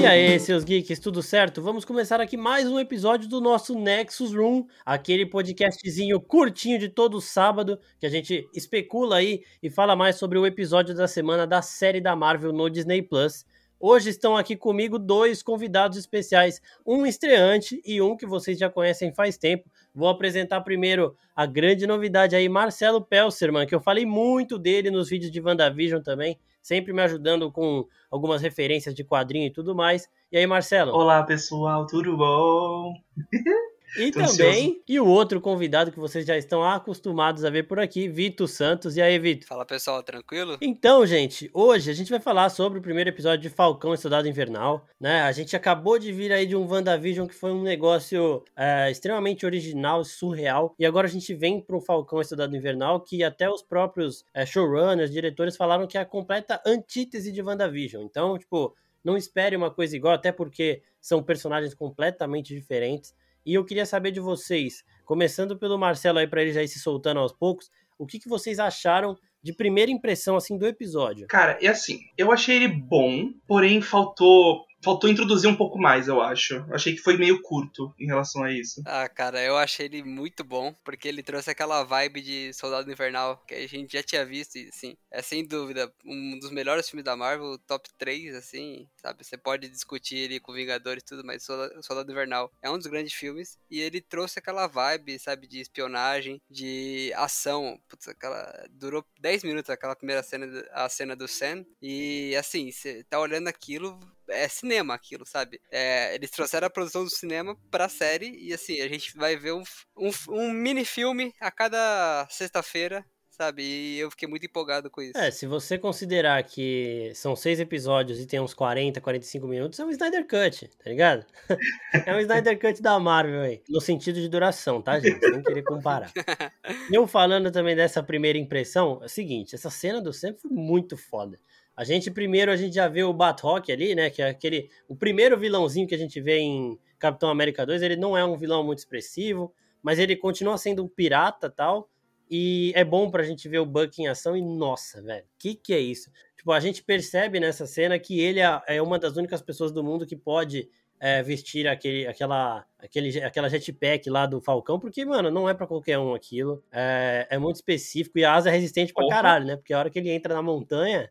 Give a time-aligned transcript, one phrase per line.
[0.00, 1.62] E aí, seus geeks, tudo certo?
[1.62, 7.20] Vamos começar aqui mais um episódio do nosso Nexus Room, aquele podcastzinho curtinho de todo
[7.22, 11.62] sábado, que a gente especula aí e fala mais sobre o episódio da semana da
[11.62, 13.46] série da Marvel no Disney Plus.
[13.80, 19.12] Hoje estão aqui comigo dois convidados especiais, um estreante e um que vocês já conhecem
[19.12, 19.70] faz tempo.
[19.94, 25.10] Vou apresentar primeiro a grande novidade aí, Marcelo Pelserman, que eu falei muito dele nos
[25.10, 30.08] vídeos de WandaVision também, sempre me ajudando com algumas referências de quadrinho e tudo mais.
[30.32, 30.92] E aí, Marcelo?
[30.92, 32.94] Olá, pessoal, tudo bom?
[33.96, 34.82] E Tô também, ansioso.
[34.88, 38.96] e o outro convidado que vocês já estão acostumados a ver por aqui, Vitor Santos.
[38.96, 39.46] E aí, Vitor?
[39.46, 40.58] Fala pessoal, tranquilo?
[40.60, 44.28] Então, gente, hoje a gente vai falar sobre o primeiro episódio de Falcão e Soldado
[44.28, 45.22] Invernal, né?
[45.22, 49.46] A gente acabou de vir aí de um WandaVision que foi um negócio é, extremamente
[49.46, 53.48] original, surreal, e agora a gente vem para o Falcão e Soldado Invernal, que até
[53.48, 58.02] os próprios é, showrunners, diretores falaram que é a completa antítese de WandaVision.
[58.04, 63.14] Então, tipo, não espere uma coisa igual, até porque são personagens completamente diferentes.
[63.44, 66.78] E eu queria saber de vocês, começando pelo Marcelo aí para ele já ir se
[66.78, 71.26] soltando aos poucos, o que, que vocês acharam de primeira impressão assim do episódio?
[71.28, 76.20] Cara, é assim, eu achei ele bom, porém faltou faltou introduzir um pouco mais, eu
[76.20, 76.64] acho.
[76.72, 78.82] Achei que foi meio curto em relação a isso.
[78.86, 83.42] Ah, cara, eu achei ele muito bom, porque ele trouxe aquela vibe de Soldado Invernal
[83.48, 87.04] que a gente já tinha visto, e assim, é sem dúvida um dos melhores filmes
[87.04, 89.24] da Marvel, top 3, assim, sabe?
[89.24, 93.14] Você pode discutir ele com Vingadores e tudo, mas Soldado Invernal é um dos grandes
[93.14, 97.80] filmes, e ele trouxe aquela vibe, sabe, de espionagem, de ação.
[97.88, 98.66] Putz, aquela.
[98.70, 103.48] Durou 10 minutos aquela primeira cena, a cena do Sam, e assim, você tá olhando
[103.48, 105.60] aquilo, é cinema aquilo, sabe?
[105.70, 109.52] É, eles trouxeram a produção do cinema pra série e assim, a gente vai ver
[109.52, 109.62] um,
[109.96, 113.04] um, um mini filme a cada sexta-feira
[113.36, 113.62] sabe?
[113.62, 115.18] E eu fiquei muito empolgado com isso.
[115.18, 119.84] É, se você considerar que são seis episódios e tem uns 40, 45 minutos, é
[119.84, 121.26] um Snyder Cut, tá ligado?
[122.06, 125.18] é um Snyder Cut da Marvel aí, no sentido de duração, tá, gente?
[125.18, 126.10] Sem querer comparar.
[126.92, 130.96] eu falando também dessa primeira impressão, é o seguinte, essa cena do Sam foi muito
[130.96, 131.38] foda.
[131.76, 134.10] A gente primeiro a gente já vê o Batroc ali, né?
[134.10, 134.70] Que é aquele.
[134.88, 137.82] O primeiro vilãozinho que a gente vê em Capitão América 2.
[137.82, 139.52] Ele não é um vilão muito expressivo,
[139.82, 141.90] mas ele continua sendo um pirata tal.
[142.30, 144.36] E é bom pra gente ver o Buck em ação.
[144.36, 146.10] E nossa, velho, que que é isso?
[146.36, 149.82] Tipo, a gente percebe nessa cena que ele é, é uma das únicas pessoas do
[149.82, 150.68] mundo que pode
[151.04, 155.66] é, vestir aquele, aquela, aquele, aquela jetpack lá do Falcão, porque, mano, não é para
[155.66, 156.64] qualquer um aquilo.
[156.72, 159.56] É, é, muito específico e a asa é resistente pra caralho, né?
[159.56, 161.10] Porque a hora que ele entra na montanha,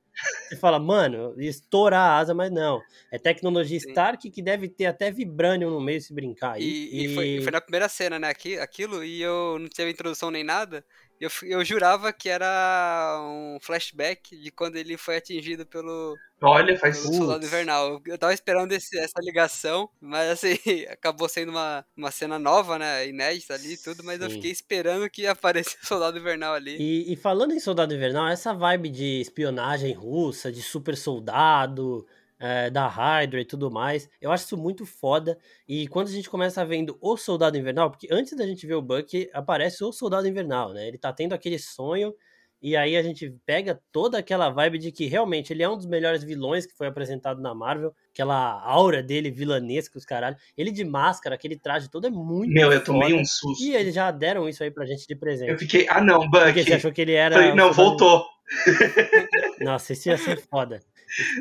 [0.49, 2.81] você fala, mano, estourar a asa, mas não.
[3.11, 3.89] É tecnologia Sim.
[3.89, 6.59] Stark que deve ter até vibranium no meio se brincar.
[6.59, 7.13] E, e, e...
[7.13, 8.29] Foi, foi, na primeira cena, né?
[8.29, 10.83] Aqui, aquilo, e eu não teve introdução nem nada.
[11.23, 16.99] Eu, eu jurava que era um flashback de quando ele foi atingido pelo, Olha, faz
[16.99, 18.01] pelo Soldado Invernal.
[18.05, 20.55] Eu tava esperando esse, essa ligação, mas assim,
[20.91, 23.07] acabou sendo uma, uma cena nova, né?
[23.07, 24.25] Inédita ali e tudo, mas Sim.
[24.25, 26.75] eu fiquei esperando que aparecesse o Soldado Invernal ali.
[26.77, 32.05] E, e falando em Soldado Invernal, essa vibe de espionagem russa, de super soldado,
[32.43, 34.09] é, da Hydra e tudo mais.
[34.19, 35.37] Eu acho isso muito foda.
[35.65, 38.81] E quando a gente começa vendo o Soldado Invernal, porque antes da gente ver o
[38.81, 40.85] Buck, aparece o Soldado Invernal, né?
[40.85, 42.13] Ele tá tendo aquele sonho.
[42.61, 45.85] E aí a gente pega toda aquela vibe de que realmente ele é um dos
[45.85, 47.93] melhores vilões que foi apresentado na Marvel.
[48.11, 50.35] Aquela aura dele vilanesca, os caralho.
[50.57, 52.53] Ele de máscara, aquele traje todo é muito.
[52.53, 53.63] Meu, eu tomei um susto.
[53.63, 55.51] E eles já deram isso aí pra gente de presente.
[55.51, 56.43] Eu fiquei, ah não, Buck.
[56.43, 57.35] Porque você achou que ele era.
[57.35, 58.25] Falei, não, voltou.
[59.61, 60.81] Nossa, isso ia ser foda.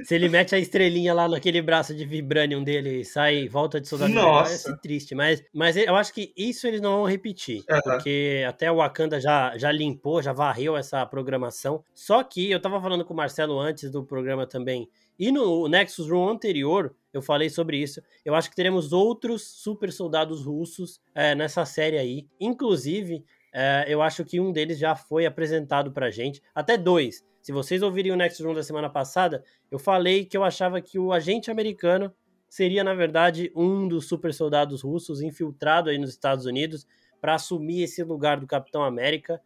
[0.05, 3.89] Se ele mete a estrelinha lá naquele braço de vibranium dele e sai volta de
[3.89, 4.51] soldado Nossa.
[4.51, 5.15] vai ser triste.
[5.15, 7.65] Mas, mas eu acho que isso eles não vão repetir.
[7.71, 7.81] Uhum.
[7.83, 11.85] Porque até o Wakanda já, já limpou, já varreu essa programação.
[11.95, 14.89] Só que eu tava falando com o Marcelo antes do programa também.
[15.19, 18.03] E no Nexus Room anterior, eu falei sobre isso.
[18.25, 22.27] Eu acho que teremos outros super soldados russos é, nessa série aí.
[22.41, 26.43] Inclusive, é, eu acho que um deles já foi apresentado pra gente.
[26.55, 27.25] Até dois.
[27.43, 30.97] Se vocês ouvirem o Next Room da semana passada, eu falei que eu achava que
[30.97, 32.15] o agente americano
[32.49, 36.87] seria, na verdade, um dos super soldados russos infiltrado aí nos Estados Unidos
[37.21, 39.41] para assumir esse lugar do Capitão América.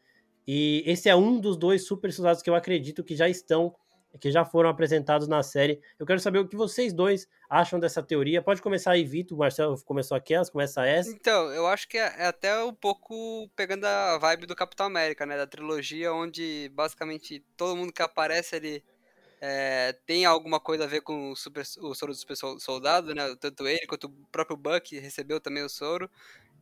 [0.47, 3.75] E esse é um dos dois super soldados que eu acredito que já estão,
[4.21, 5.81] que já foram apresentados na série.
[5.99, 8.43] Eu quero saber o que vocês dois acham dessa teoria.
[8.43, 9.37] Pode começar aí, Vitor.
[9.37, 11.11] O Marcelo começou aquelas, começa essa.
[11.11, 15.27] Então, eu acho que é, é até um pouco pegando a vibe do Capitão América,
[15.27, 15.37] né?
[15.37, 18.85] Da trilogia, onde basicamente todo mundo que aparece ali
[19.41, 23.35] é, tem alguma coisa a ver com o, super, o soro do super soldado, né?
[23.39, 26.11] Tanto ele quanto o próprio Buck recebeu também o soro.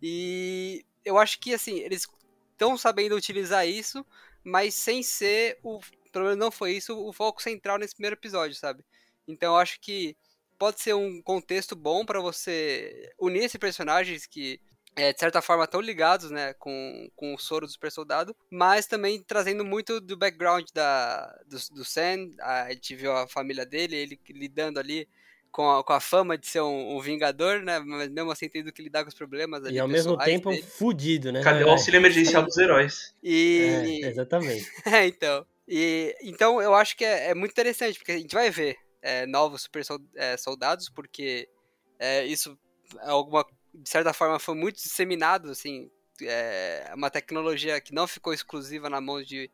[0.02, 2.06] E eu acho que, assim, eles
[2.52, 4.04] estão sabendo utilizar isso,
[4.42, 5.80] mas sem ser o
[6.14, 8.84] pelo menos não foi isso o foco central nesse primeiro episódio, sabe?
[9.26, 10.16] Então eu acho que
[10.56, 14.60] pode ser um contexto bom para você unir esses personagens que
[14.94, 18.86] é, de certa forma tão ligados, né, com, com o soro do super soldado, mas
[18.86, 23.96] também trazendo muito do background da, do, do Sam, a gente viu a família dele,
[23.96, 25.08] ele lidando ali
[25.50, 28.72] com a, com a fama de ser um, um, vingador, né, mas mesmo assim tendo
[28.72, 30.62] que lidar com os problemas ali, E ao mesmo tempo dele.
[30.62, 31.42] fudido, né?
[31.42, 33.12] Cadê o auxílio emergencial dos heróis?
[33.20, 34.00] E...
[34.04, 34.70] É, exatamente.
[34.86, 35.44] é, então.
[35.66, 39.26] E, então eu acho que é, é, muito interessante, porque a gente vai ver é,
[39.26, 39.82] novos super
[40.16, 41.48] é, soldados, porque
[41.98, 42.58] é, isso
[43.00, 43.44] é alguma
[43.74, 45.90] de certa forma, foi muito disseminado, assim,
[46.22, 49.50] é uma tecnologia que não ficou exclusiva na mão de,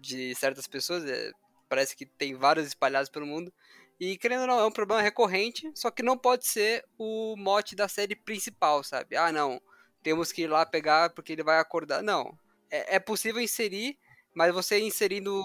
[0.00, 1.30] de certas pessoas, é,
[1.68, 3.52] parece que tem vários espalhados pelo mundo,
[4.00, 7.76] e querendo ou não, é um problema recorrente, só que não pode ser o mote
[7.76, 9.16] da série principal, sabe?
[9.16, 9.60] Ah, não,
[10.02, 12.00] temos que ir lá pegar porque ele vai acordar.
[12.00, 12.38] Não,
[12.70, 13.98] é, é possível inserir,
[14.38, 15.42] mas você inserindo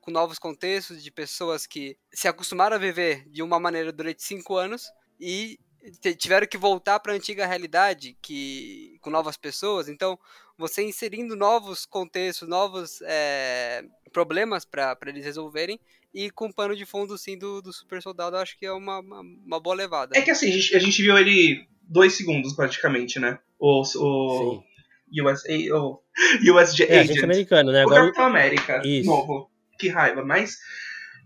[0.00, 4.56] com novos contextos de pessoas que se acostumaram a viver de uma maneira durante cinco
[4.56, 4.90] anos
[5.20, 5.60] e
[6.16, 10.18] tiveram que voltar para a antiga realidade que com novas pessoas então
[10.56, 15.78] você inserindo novos contextos novos é, problemas para eles resolverem
[16.14, 19.20] e com pano de fundo sim do, do super soldado acho que é uma, uma,
[19.20, 20.16] uma, boa levada.
[20.16, 23.38] É que assim a gente, a gente viu ele dois segundos praticamente né?
[23.58, 24.64] O, o
[25.22, 26.00] USA o
[26.54, 28.02] USG é, Agent americano né o Agora...
[28.02, 29.08] Capitão América Isso.
[29.08, 30.58] novo que raiva mas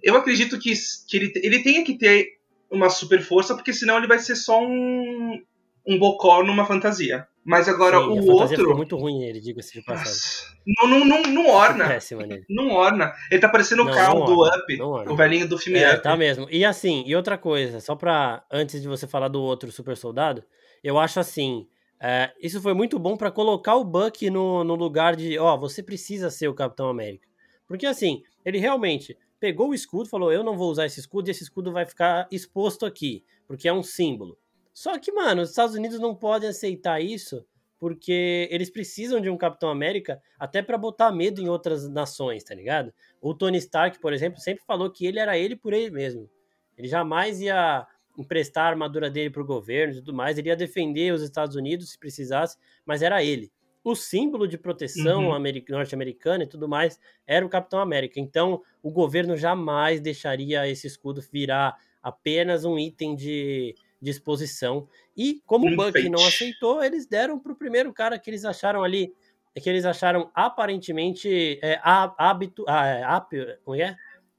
[0.04, 0.72] eu acredito que,
[1.08, 2.34] que ele, ele tenha que ter
[2.70, 5.40] uma super força, porque senão ele vai ser só um,
[5.86, 7.26] um bocó numa fantasia.
[7.42, 8.76] Mas agora Sim, o outro.
[8.76, 10.18] Muito ruim ele, diga-se de passagem.
[10.66, 11.88] Não, não, não, não orna.
[11.88, 12.44] Péssima nele.
[12.48, 13.12] Não orna.
[13.30, 16.02] Ele tá parecendo o Carl do Up, o velhinho do filme é, Up.
[16.02, 16.46] Tá mesmo.
[16.50, 18.42] E assim, e outra coisa, só pra.
[18.50, 20.42] Antes de você falar do outro super soldado,
[20.82, 21.66] eu acho assim.
[22.00, 25.82] É, isso foi muito bom para colocar o Buck no, no lugar de, ó, você
[25.82, 27.26] precisa ser o Capitão América.
[27.66, 31.30] Porque assim, ele realmente pegou o escudo, falou: Eu não vou usar esse escudo e
[31.30, 34.38] esse escudo vai ficar exposto aqui, porque é um símbolo.
[34.72, 37.44] Só que, mano, os Estados Unidos não podem aceitar isso
[37.78, 42.54] porque eles precisam de um Capitão América até para botar medo em outras nações, tá
[42.54, 42.92] ligado?
[43.20, 46.30] O Tony Stark, por exemplo, sempre falou que ele era ele por ele mesmo.
[46.78, 47.86] Ele jamais ia
[48.16, 51.90] emprestar a armadura dele pro governo e tudo mais, ele ia defender os Estados Unidos
[51.90, 52.56] se precisasse,
[52.86, 53.50] mas era ele
[53.84, 55.38] o símbolo de proteção uhum.
[55.68, 58.18] norte-americana e tudo mais era o Capitão América.
[58.18, 64.88] Então, o governo jamais deixaria esse escudo virar apenas um item de, de exposição.
[65.14, 68.46] E como um o Buck não aceitou, eles deram para o primeiro cara que eles
[68.46, 69.12] acharam ali,
[69.54, 73.94] que eles acharam aparentemente é, hábito, ah, é, apto, como é?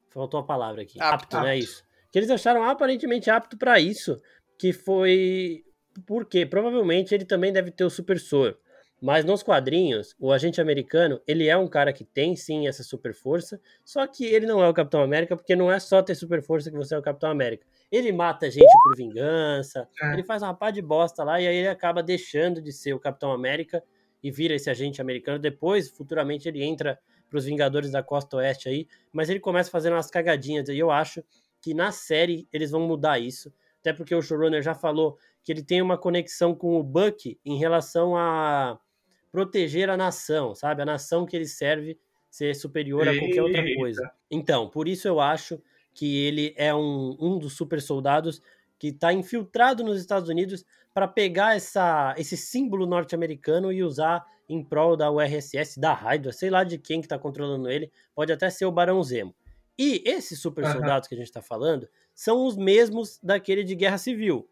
[0.10, 1.00] Faltou a palavra aqui.
[1.00, 1.58] Apto, apto, né?
[1.60, 1.86] Isso.
[2.16, 4.22] Que eles acharam aparentemente apto para isso,
[4.58, 5.66] que foi
[6.08, 8.58] porque provavelmente ele também deve ter o super soro.
[9.02, 13.14] Mas nos quadrinhos, o agente americano, ele é um cara que tem sim essa super
[13.14, 16.42] força, só que ele não é o Capitão América, porque não é só ter super
[16.42, 17.68] força que você é o Capitão América.
[17.92, 20.14] Ele mata gente por vingança, é.
[20.14, 23.00] ele faz uma pá de bosta lá, e aí ele acaba deixando de ser o
[23.00, 23.84] Capitão América
[24.24, 25.38] e vira esse agente americano.
[25.38, 26.98] Depois, futuramente, ele entra
[27.30, 30.90] para os Vingadores da Costa Oeste aí, mas ele começa fazendo umas cagadinhas, e eu
[30.90, 31.22] acho
[31.66, 35.64] que na série eles vão mudar isso, até porque o showrunner já falou que ele
[35.64, 38.80] tem uma conexão com o Buck em relação a
[39.32, 40.84] proteger a nação, sabe?
[40.84, 44.12] A nação que ele serve ser superior a qualquer outra coisa.
[44.30, 45.60] Então, por isso eu acho
[45.92, 48.44] que ele é um, um dos super soldados
[48.78, 54.64] que está infiltrado nos Estados Unidos para pegar essa, esse símbolo norte-americano e usar em
[54.64, 58.52] prol da URSS, da Hydra, sei lá de quem que está controlando ele, pode até
[58.52, 59.34] ser o Barão Zemo.
[59.78, 61.10] E esses super soldados uhum.
[61.10, 64.50] que a gente está falando são os mesmos daquele de Guerra Civil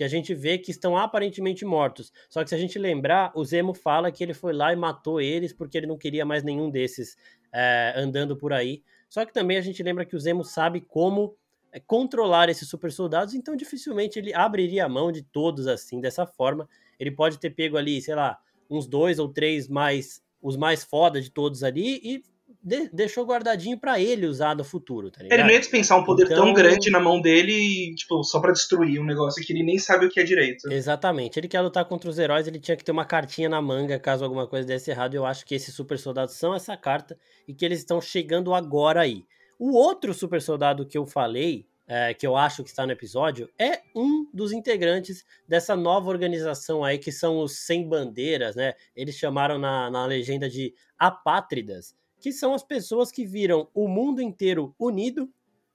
[0.00, 2.10] que a gente vê que estão aparentemente mortos.
[2.30, 5.20] Só que se a gente lembrar, o Zemo fala que ele foi lá e matou
[5.20, 7.18] eles porque ele não queria mais nenhum desses
[7.52, 8.82] é, andando por aí.
[9.10, 11.36] Só que também a gente lembra que o Zemo sabe como
[11.70, 16.24] é, controlar esses super soldados, então dificilmente ele abriria a mão de todos assim, dessa
[16.24, 16.66] forma.
[16.98, 18.38] Ele pode ter pego ali, sei lá,
[18.70, 22.22] uns dois ou três mais os mais foda de todos ali e
[22.62, 25.38] de, deixou guardadinho para ele usar no futuro, tá ligado?
[25.38, 28.52] Ele não ia dispensar um poder então, tão grande na mão dele, tipo, só para
[28.52, 30.70] destruir um negócio que ele nem sabe o que é direito.
[30.70, 31.38] Exatamente.
[31.38, 34.24] Ele quer lutar contra os heróis, ele tinha que ter uma cartinha na manga caso
[34.24, 35.14] alguma coisa desse errado.
[35.14, 37.16] Eu acho que esses super soldados são essa carta
[37.48, 39.24] e que eles estão chegando agora aí.
[39.58, 43.50] O outro super soldado que eu falei, é, que eu acho que está no episódio,
[43.58, 48.74] é um dos integrantes dessa nova organização aí, que são os Sem Bandeiras, né?
[48.94, 54.20] Eles chamaram na, na legenda de apátridas, que são as pessoas que viram o mundo
[54.20, 55.28] inteiro unido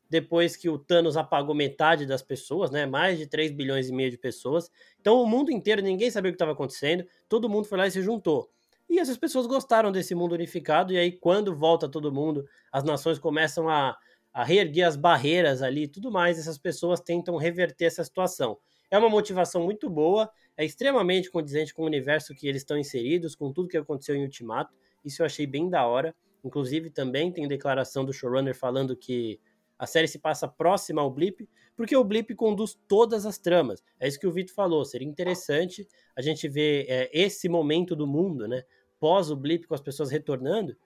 [0.09, 2.85] depois que o Thanos apagou metade das pessoas, né?
[2.85, 4.71] Mais de 3 bilhões e meio de pessoas.
[5.01, 7.91] Então o mundo inteiro, ninguém sabia o que estava acontecendo, todo mundo foi lá e
[7.91, 8.49] se juntou.
[8.89, 13.17] E essas pessoas gostaram desse mundo unificado, e aí, quando volta todo mundo, as nações
[13.17, 13.97] começam a,
[14.31, 18.57] a reerguer as barreiras ali tudo mais, essas pessoas tentam reverter essa situação.
[18.91, 23.35] É uma motivação muito boa, é extremamente condizente com o universo que eles estão inseridos,
[23.35, 24.73] com tudo que aconteceu em Ultimato.
[25.03, 26.15] Isso eu achei bem da hora.
[26.45, 29.39] Inclusive, também tem declaração do showrunner falando que
[29.79, 33.83] a série se passa próxima ao Blip, porque o Blip conduz todas as tramas.
[33.99, 34.85] É isso que o Vitor falou.
[34.85, 38.63] Seria interessante a gente ver é, esse momento do mundo, né?
[38.99, 40.77] Pós o Blip, com as pessoas retornando.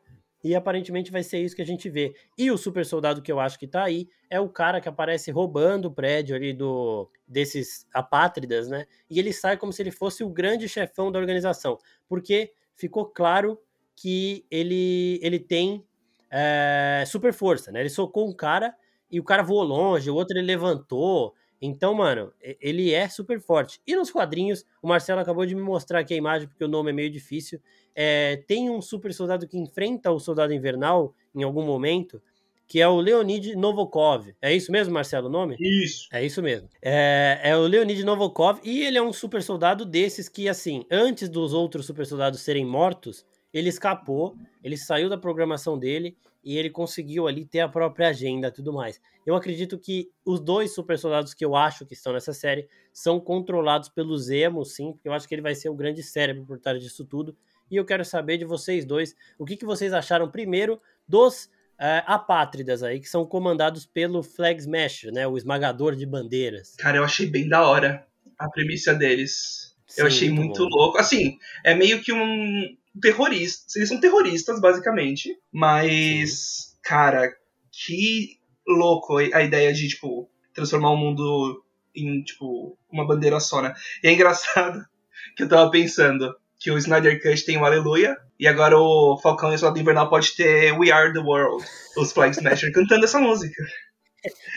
[0.42, 2.16] E aparentemente vai ser isso que a gente vê.
[2.38, 5.30] E o super soldado que eu acho que tá aí é o cara que aparece
[5.30, 8.86] roubando o prédio ali do desses apátridas, né?
[9.10, 11.78] E ele sai como se ele fosse o grande chefão da organização.
[12.08, 13.60] Porque ficou claro
[14.02, 15.84] que ele, ele tem
[16.32, 17.82] é, super força, né?
[17.82, 18.74] Ele socou um cara
[19.12, 21.34] e o cara voou longe, o outro ele levantou.
[21.62, 23.82] Então, mano, ele é super forte.
[23.86, 26.92] E nos quadrinhos, o Marcelo acabou de me mostrar aqui a imagem, porque o nome
[26.92, 27.60] é meio difícil.
[27.94, 32.22] É, tem um super soldado que enfrenta o soldado invernal em algum momento,
[32.66, 34.30] que é o Leonid Novokov.
[34.42, 35.58] É isso mesmo, Marcelo, o nome?
[35.60, 36.08] Isso.
[36.14, 36.70] É isso mesmo.
[36.82, 41.28] É, é o Leonid Novokov, e ele é um super soldado desses que, assim, antes
[41.28, 46.70] dos outros super soldados serem mortos, ele escapou, ele saiu da programação dele e ele
[46.70, 49.02] conseguiu ali ter a própria agenda e tudo mais.
[49.26, 53.20] Eu acredito que os dois super soldados que eu acho que estão nessa série são
[53.20, 56.60] controlados pelo Zemo, sim, porque eu acho que ele vai ser o grande cérebro por
[56.60, 57.36] trás disso tudo.
[57.70, 62.04] E eu quero saber de vocês dois o que, que vocês acharam primeiro dos é,
[62.06, 65.28] apátridas aí, que são comandados pelo Flag Smasher, né?
[65.28, 66.76] O esmagador de bandeiras.
[66.78, 68.06] Cara, eu achei bem da hora
[68.38, 69.76] a premissa deles.
[69.88, 70.98] Sim, eu achei muito, muito louco.
[70.98, 73.76] Assim, é meio que um, terroristas.
[73.76, 75.38] Eles são terroristas, basicamente.
[75.52, 77.32] Mas, cara,
[77.72, 81.64] que louco a ideia de, tipo, transformar o mundo
[81.96, 83.74] em, tipo, uma bandeira só, né?
[84.04, 84.80] E é engraçado
[85.36, 89.52] que eu tava pensando que o Snyder Cut tem o Aleluia, e agora o Falcão
[89.52, 91.66] e o Soldado Invernal pode ter We Are The World,
[91.98, 93.64] os Flag Smasher cantando essa música.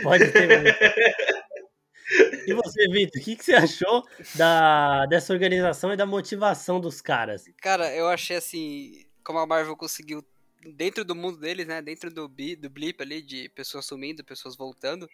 [0.02, 0.76] Pode ter.
[2.46, 7.00] E você, Vitor, o que, que você achou da, dessa organização e da motivação dos
[7.00, 7.44] caras?
[7.60, 10.24] Cara, eu achei assim, como a Marvel conseguiu,
[10.74, 15.08] dentro do mundo deles, né, dentro do, do blip ali, de pessoas sumindo, pessoas voltando,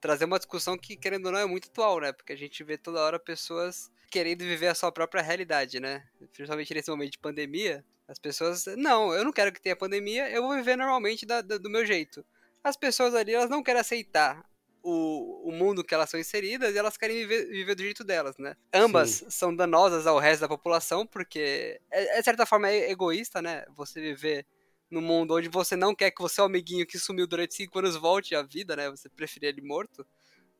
[0.00, 2.12] trazer uma discussão que, querendo ou não, é muito atual, né?
[2.12, 6.02] Porque a gente vê toda hora pessoas querendo viver a sua própria realidade, né?
[6.32, 10.42] Principalmente nesse momento de pandemia, as pessoas, não, eu não quero que tenha pandemia, eu
[10.42, 12.24] vou viver normalmente da, da, do meu jeito.
[12.64, 14.44] As pessoas ali, elas não querem aceitar
[14.82, 18.36] o, o mundo que elas são inseridas e elas querem viver, viver do jeito delas,
[18.38, 18.56] né?
[18.72, 19.30] Ambas Sim.
[19.30, 23.64] são danosas ao resto da população, porque é, é, de certa forma é egoísta, né?
[23.76, 24.46] Você viver
[24.90, 27.96] no mundo onde você não quer que o seu amiguinho que sumiu durante cinco anos
[27.96, 28.90] volte à vida, né?
[28.90, 30.06] Você preferia ele morto,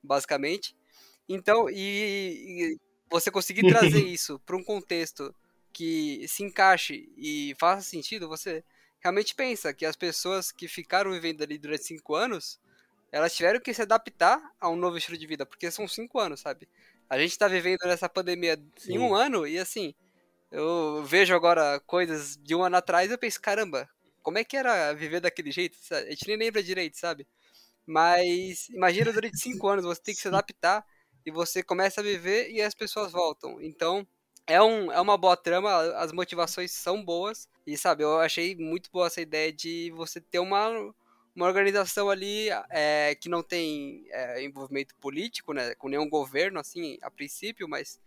[0.03, 0.77] basicamente.
[1.29, 2.79] Então, e, e
[3.11, 5.35] você conseguir trazer isso para um contexto
[5.73, 8.65] que se encaixe e faça sentido, você
[9.01, 12.61] realmente pensa que as pessoas que ficaram vivendo ali durante cinco anos
[13.13, 16.41] elas tiveram que se adaptar a um novo estilo de vida, porque são cinco anos,
[16.41, 16.69] sabe?
[17.09, 18.95] A gente tá vivendo nessa pandemia Sim.
[18.95, 19.95] em um ano e assim,
[20.51, 23.89] eu vejo agora coisas de um ano atrás e eu penso, caramba,
[24.23, 25.77] como é que era viver daquele jeito?
[25.91, 27.27] A gente nem lembra direito, sabe?
[27.87, 30.85] Mas imagina durante cinco anos você tem que se adaptar
[31.25, 33.61] e você começa a viver e as pessoas voltam.
[33.61, 34.07] Então,
[34.47, 37.49] é, um, é uma boa trama, as motivações são boas.
[37.67, 40.93] E sabe, eu achei muito boa essa ideia de você ter uma,
[41.35, 46.99] uma organização ali é, que não tem é, envolvimento político, né, com nenhum governo, assim,
[47.03, 48.01] a princípio, mas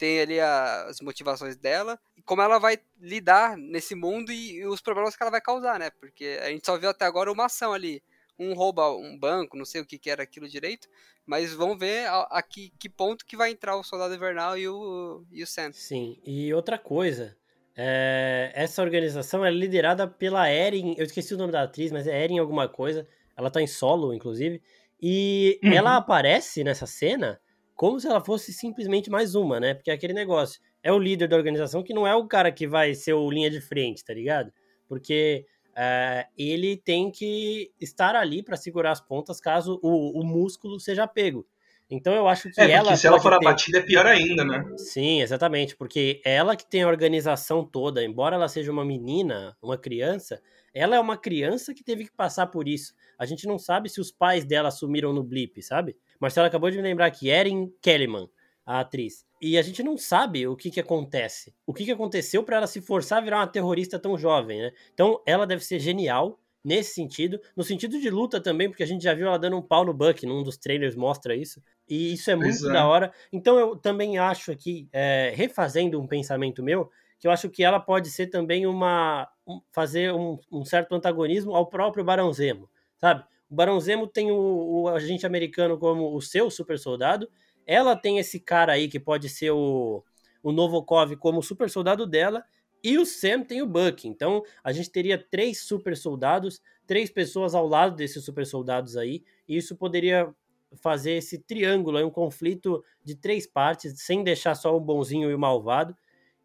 [0.00, 4.66] tem ali a, as motivações dela e como ela vai lidar nesse mundo e, e,
[4.66, 5.90] os problemas que ela vai causar, né?
[5.90, 8.02] Porque a gente só viu até agora uma ação ali,
[8.38, 10.88] um rouba um banco, não sei o que, que era aquilo direito,
[11.26, 14.66] mas vamos ver a, a que, que, ponto que vai entrar o Soldado Invernal e
[14.66, 15.70] o, e o Sam.
[15.72, 17.36] Sim, e outra coisa,
[17.76, 22.24] é, essa organização é liderada pela Erin, eu esqueci o nome da atriz, mas é
[22.24, 23.06] Erin alguma coisa.
[23.36, 24.60] Ela tá em solo, inclusive.
[25.00, 25.72] E uhum.
[25.72, 27.40] ela aparece nessa cena
[27.74, 29.72] como se ela fosse simplesmente mais uma, né?
[29.72, 30.60] Porque é aquele negócio.
[30.82, 33.50] É o líder da organização que não é o cara que vai ser o linha
[33.50, 34.52] de frente, tá ligado?
[34.86, 40.78] Porque é, ele tem que estar ali para segurar as pontas caso o, o músculo
[40.78, 41.46] seja pego.
[41.90, 42.96] Então eu acho que é, ela.
[42.96, 43.46] se ela for ter...
[43.46, 44.64] abatida é pior ainda, né?
[44.76, 45.76] Sim, exatamente.
[45.76, 50.40] Porque ela que tem a organização toda, embora ela seja uma menina, uma criança,
[50.72, 52.94] ela é uma criança que teve que passar por isso.
[53.18, 55.96] A gente não sabe se os pais dela assumiram no blip, sabe?
[56.20, 58.28] Marcela acabou de me lembrar que Erin Kellyman,
[58.64, 59.26] a atriz.
[59.42, 61.54] E a gente não sabe o que, que acontece.
[61.66, 64.72] O que, que aconteceu para ela se forçar a virar uma terrorista tão jovem, né?
[64.94, 67.40] Então ela deve ser genial nesse sentido.
[67.56, 69.94] No sentido de luta também, porque a gente já viu ela dando um pau no
[69.94, 71.62] Buck, num dos trailers mostra isso.
[71.88, 72.72] E isso é muito é.
[72.72, 73.12] da hora.
[73.32, 77.78] Então eu também acho aqui, é, refazendo um pensamento meu, que eu acho que ela
[77.78, 79.28] pode ser também uma.
[79.46, 83.24] Um, fazer um, um, certo antagonismo ao próprio Barão Zemo, sabe?
[83.50, 87.28] O Barão Zemo tem o, o agente americano como o seu super soldado,
[87.66, 90.04] ela tem esse cara aí que pode ser o,
[90.42, 92.44] o Novokov como super soldado dela,
[92.82, 94.06] e o Sam tem o Buck.
[94.06, 99.22] Então a gente teria três super soldados, três pessoas ao lado desses super soldados aí,
[99.48, 100.32] e isso poderia
[100.76, 105.38] fazer esse triângulo, um conflito de três partes, sem deixar só o bonzinho e o
[105.38, 105.96] malvado.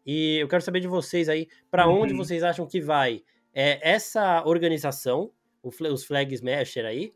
[0.04, 2.02] E eu quero saber de vocês aí, para uhum.
[2.02, 5.30] onde vocês acham que vai é, essa organização,
[5.62, 7.12] os Flag Smasher aí,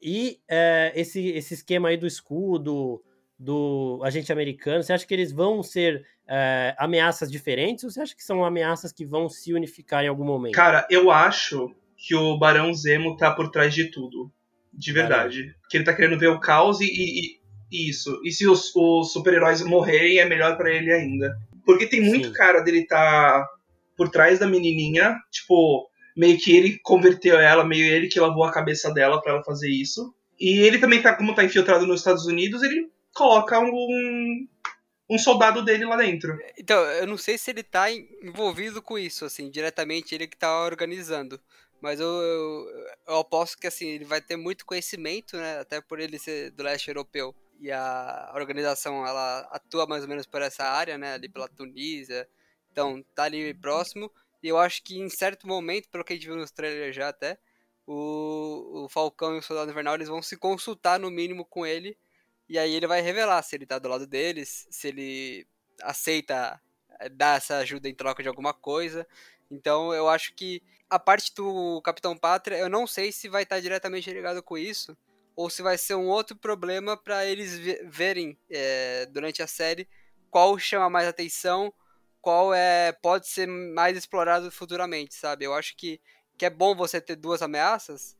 [0.00, 3.02] e é, esse, esse esquema aí do escudo,
[3.38, 8.14] do agente americano, você acha que eles vão ser é, ameaças diferentes ou você acha
[8.14, 10.54] que são ameaças que vão se unificar em algum momento?
[10.54, 14.30] Cara, eu acho que o Barão Zemo tá por trás de tudo.
[14.72, 15.40] De verdade.
[15.40, 15.58] Caramba.
[15.68, 17.40] Que ele tá querendo ver o caos e, e,
[17.72, 18.20] e isso.
[18.24, 21.36] E se os, os super-heróis morrerem, é melhor para ele ainda.
[21.64, 22.34] Porque tem muito Sim.
[22.34, 23.44] cara dele tá
[23.96, 28.52] por trás da menininha, tipo, meio que ele converteu ela, meio ele que lavou a
[28.52, 30.14] cabeça dela para ela fazer isso.
[30.38, 34.46] E ele também tá, como tá infiltrado nos Estados Unidos, ele coloca um,
[35.08, 36.38] um soldado dele lá dentro.
[36.58, 40.64] Então, eu não sei se ele tá envolvido com isso, assim, diretamente ele que tá
[40.64, 41.40] organizando.
[41.80, 42.66] Mas eu, eu,
[43.06, 45.60] eu aposto que assim, ele vai ter muito conhecimento, né?
[45.60, 47.34] Até por ele ser do leste europeu.
[47.60, 51.14] E a organização ela atua mais ou menos por essa área, né?
[51.14, 52.28] Ali pela Tunísia.
[52.70, 54.10] Então, tá ali próximo.
[54.42, 57.08] E eu acho que em certo momento, pelo que a gente viu nos trailers já
[57.08, 57.38] até,
[57.86, 61.96] o, o Falcão e o Soldado Invernal eles vão se consultar no mínimo com ele.
[62.48, 65.46] E aí ele vai revelar se ele tá do lado deles, se ele
[65.82, 66.60] aceita
[67.00, 69.06] eh, dar essa ajuda em troca de alguma coisa.
[69.50, 73.60] Então eu acho que a parte do Capitão Pátria, eu não sei se vai estar
[73.60, 74.96] diretamente ligado com isso,
[75.36, 79.88] ou se vai ser um outro problema para eles verem é, durante a série
[80.30, 81.72] qual chama mais atenção,
[82.20, 85.44] qual é pode ser mais explorado futuramente, sabe?
[85.44, 86.00] Eu acho que,
[86.36, 88.17] que é bom você ter duas ameaças,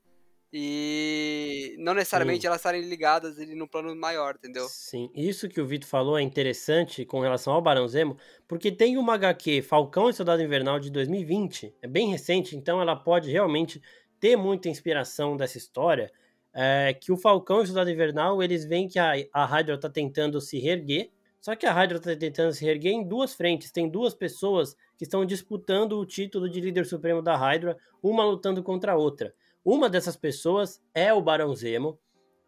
[0.52, 2.46] e não necessariamente Sim.
[2.46, 4.66] elas estarem ligadas ali no plano maior, entendeu?
[4.68, 8.96] Sim, isso que o Vitor falou é interessante com relação ao Barão Zemo, porque tem
[8.96, 13.82] uma HQ Falcão e Soldado Invernal de 2020, é bem recente, então ela pode realmente
[14.18, 16.10] ter muita inspiração dessa história,
[16.54, 19.90] é, que o Falcão e o Soldado Invernal, eles veem que a, a Hydra está
[19.90, 23.88] tentando se reerguer, só que a Hydra está tentando se reerguer em duas frentes, tem
[23.88, 28.92] duas pessoas que estão disputando o título de líder supremo da Hydra, uma lutando contra
[28.92, 29.32] a outra.
[29.64, 31.98] Uma dessas pessoas é o Barão Zemo.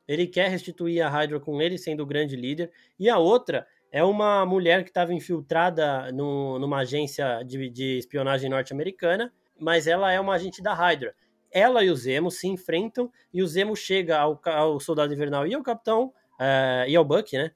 [0.07, 2.71] Ele quer restituir a Hydra com ele sendo o grande líder.
[2.99, 8.49] E a outra é uma mulher que estava infiltrada no, numa agência de, de espionagem
[8.49, 11.15] norte-americana, mas ela é uma agente da Hydra.
[11.53, 15.55] Ela e o Zemo se enfrentam e o Zemo chega ao, ao Soldado Invernal e
[15.55, 17.51] ao Capitão, uh, e ao Buck, né?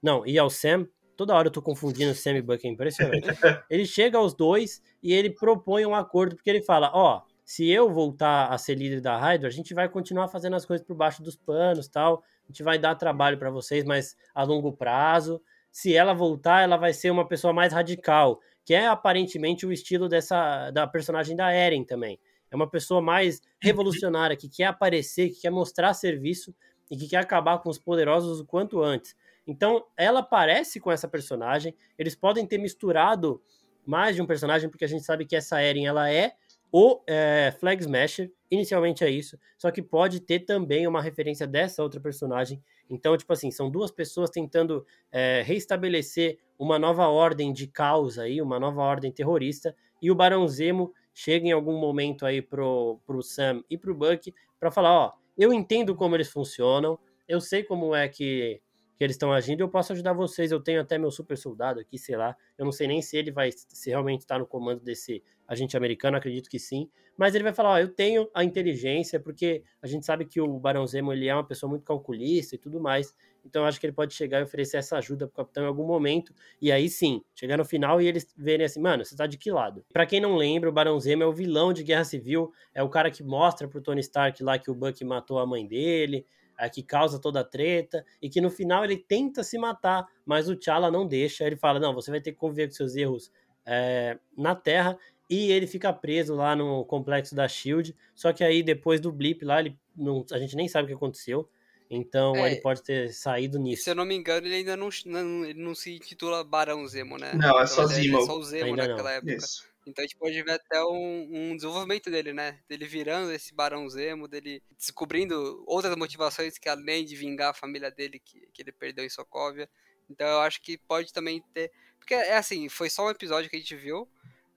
[0.00, 0.86] Não, e ao Sam.
[1.16, 3.26] Toda hora eu tô confundindo Sam e Buck, é impressionante.
[3.68, 7.68] ele chega aos dois e ele propõe um acordo, porque ele fala: Ó, oh, se
[7.68, 10.96] eu voltar a ser líder da Hydra, a gente vai continuar fazendo as coisas por
[10.96, 12.24] baixo dos panos, tal.
[12.44, 15.38] A gente vai dar trabalho para vocês, mas a longo prazo.
[15.70, 20.08] Se ela voltar, ela vai ser uma pessoa mais radical, que é aparentemente o estilo
[20.08, 22.18] dessa da personagem da Eren também.
[22.50, 26.54] É uma pessoa mais revolucionária, que quer aparecer, que quer mostrar serviço
[26.90, 29.14] e que quer acabar com os poderosos o quanto antes.
[29.46, 31.76] Então, ela parece com essa personagem.
[31.98, 33.42] Eles podem ter misturado
[33.84, 36.32] mais de um personagem, porque a gente sabe que essa Eren ela é
[36.72, 41.82] o é, Flag Smasher, inicialmente é isso, só que pode ter também uma referência dessa
[41.82, 42.62] outra personagem.
[42.88, 48.40] Então, tipo assim, são duas pessoas tentando é, reestabelecer uma nova ordem de caos aí,
[48.40, 53.22] uma nova ordem terrorista, e o Barão Zemo chega em algum momento aí pro, pro
[53.22, 57.94] Sam e pro Buck para falar, ó, eu entendo como eles funcionam, eu sei como
[57.94, 58.62] é que
[59.02, 60.52] que eles estão agindo, eu posso ajudar vocês.
[60.52, 62.36] Eu tenho até meu super soldado aqui, sei lá.
[62.56, 65.76] Eu não sei nem se ele vai se realmente estar tá no comando desse agente
[65.76, 66.88] americano, acredito que sim.
[67.16, 70.58] Mas ele vai falar: Ó, eu tenho a inteligência, porque a gente sabe que o
[70.60, 73.12] Barão Zemo ele é uma pessoa muito calculista e tudo mais.
[73.44, 76.32] Então acho que ele pode chegar e oferecer essa ajuda pro capitão em algum momento.
[76.60, 79.50] E aí sim, chegar no final e eles verem assim, mano, você tá de que
[79.50, 79.84] lado?
[79.92, 82.88] Para quem não lembra, o Barão Zemo é o vilão de Guerra Civil, é o
[82.88, 86.24] cara que mostra pro Tony Stark lá que o Buck matou a mãe dele
[86.62, 90.48] é, que causa toda a treta, e que no final ele tenta se matar, mas
[90.48, 91.44] o T'Challa não deixa.
[91.44, 93.32] Ele fala: não, você vai ter que conviver com seus erros
[93.66, 94.96] é, na Terra,
[95.28, 97.96] e ele fica preso lá no complexo da Shield.
[98.14, 100.94] Só que aí depois do blip lá, ele não, a gente nem sabe o que
[100.94, 101.48] aconteceu.
[101.90, 103.82] Então é, ele pode ter saído nisso.
[103.82, 107.18] Se eu não me engano, ele ainda não, não, ele não se intitula Barão Zemo,
[107.18, 107.32] né?
[107.34, 108.18] Não, é só então, Zemo.
[108.18, 109.16] É só o Zemo ainda naquela não.
[109.16, 109.34] época.
[109.34, 109.71] Isso.
[109.86, 112.60] Então a gente pode ver até um, um, desenvolvimento dele, né?
[112.68, 117.90] Dele virando esse Barão Zemo, dele descobrindo outras motivações que além de vingar a família
[117.90, 119.68] dele que, que ele perdeu em Sokovia.
[120.08, 121.72] Então eu acho que pode também ter.
[121.98, 124.08] Porque é assim, foi só um episódio que a gente viu,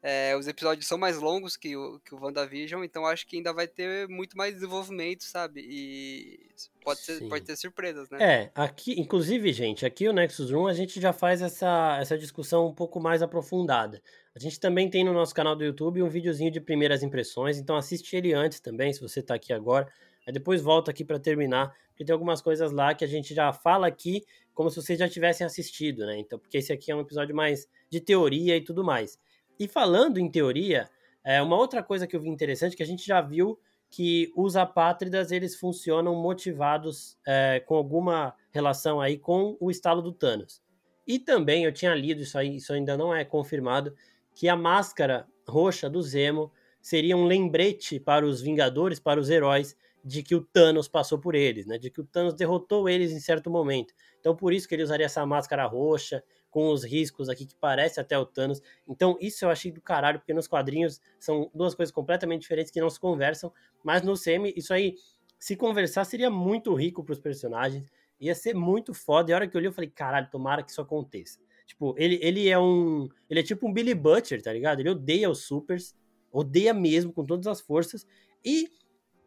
[0.07, 3.51] É, os episódios são mais longos que o, que o WandaVision, então acho que ainda
[3.51, 5.65] vai ter muito mais desenvolvimento, sabe?
[5.67, 6.39] E
[6.83, 8.19] pode, ser, pode ter surpresas, né?
[8.21, 12.67] É, aqui, inclusive, gente, aqui o Nexus Room a gente já faz essa, essa discussão
[12.67, 13.99] um pouco mais aprofundada.
[14.35, 17.75] A gente também tem no nosso canal do YouTube um videozinho de primeiras impressões, então
[17.75, 19.91] assiste ele antes também, se você tá aqui agora.
[20.27, 23.51] Aí depois volta aqui para terminar, porque tem algumas coisas lá que a gente já
[23.51, 26.19] fala aqui como se vocês já tivessem assistido, né?
[26.19, 29.17] Então, porque esse aqui é um episódio mais de teoria e tudo mais.
[29.59, 30.89] E falando em teoria,
[31.23, 34.55] é uma outra coisa que eu vi interessante que a gente já viu que os
[34.55, 40.61] apátridas eles funcionam motivados é, com alguma relação aí com o estalo do Thanos.
[41.07, 43.95] E também eu tinha lido isso aí, isso ainda não é confirmado,
[44.33, 49.77] que a máscara roxa do Zemo seria um lembrete para os Vingadores, para os heróis,
[50.03, 51.79] de que o Thanos passou por eles, né?
[51.79, 53.93] De que o Thanos derrotou eles em certo momento.
[54.19, 56.23] Então por isso que ele usaria essa máscara roxa,
[56.55, 58.61] com os riscos aqui que parece até o Thanos.
[58.87, 62.79] Então, isso eu achei do caralho, porque nos quadrinhos são duas coisas completamente diferentes que
[62.79, 63.51] não se conversam,
[63.83, 64.95] mas no semi, isso aí,
[65.37, 69.29] se conversar, seria muito rico para os personagens, ia ser muito foda.
[69.29, 71.41] E a hora que eu li, eu falei, caralho, tomara que isso aconteça.
[71.67, 73.09] Tipo, ele, ele é um.
[73.29, 74.79] Ele é tipo um Billy Butcher, tá ligado?
[74.79, 75.93] Ele odeia os supers,
[76.31, 78.07] odeia mesmo, com todas as forças.
[78.45, 78.69] E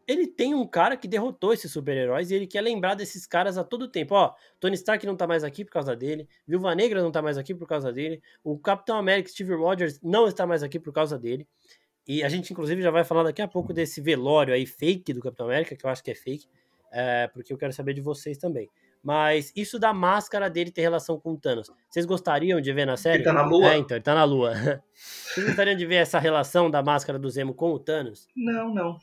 [0.09, 3.63] ele tem um cara que derrotou esses super-heróis e ele quer lembrar desses caras a
[3.63, 4.15] todo tempo.
[4.15, 7.37] Ó, Tony Stark não tá mais aqui por causa dele, Viúva Negra não tá mais
[7.37, 11.19] aqui por causa dele, o Capitão América Steve Rogers não está mais aqui por causa
[11.19, 11.47] dele.
[12.07, 15.21] E a gente, inclusive, já vai falar daqui a pouco desse velório aí fake do
[15.21, 16.47] Capitão América, que eu acho que é fake,
[16.91, 18.67] é, porque eu quero saber de vocês também.
[19.03, 21.71] Mas isso da máscara dele ter relação com o Thanos.
[21.87, 23.17] Vocês gostariam de ver na série?
[23.17, 23.73] Ele tá na lua?
[23.73, 24.53] É, então, ele tá na lua.
[24.91, 28.27] Vocês gostariam de ver essa relação da máscara do Zemo com o Thanos?
[28.35, 28.97] Não, não.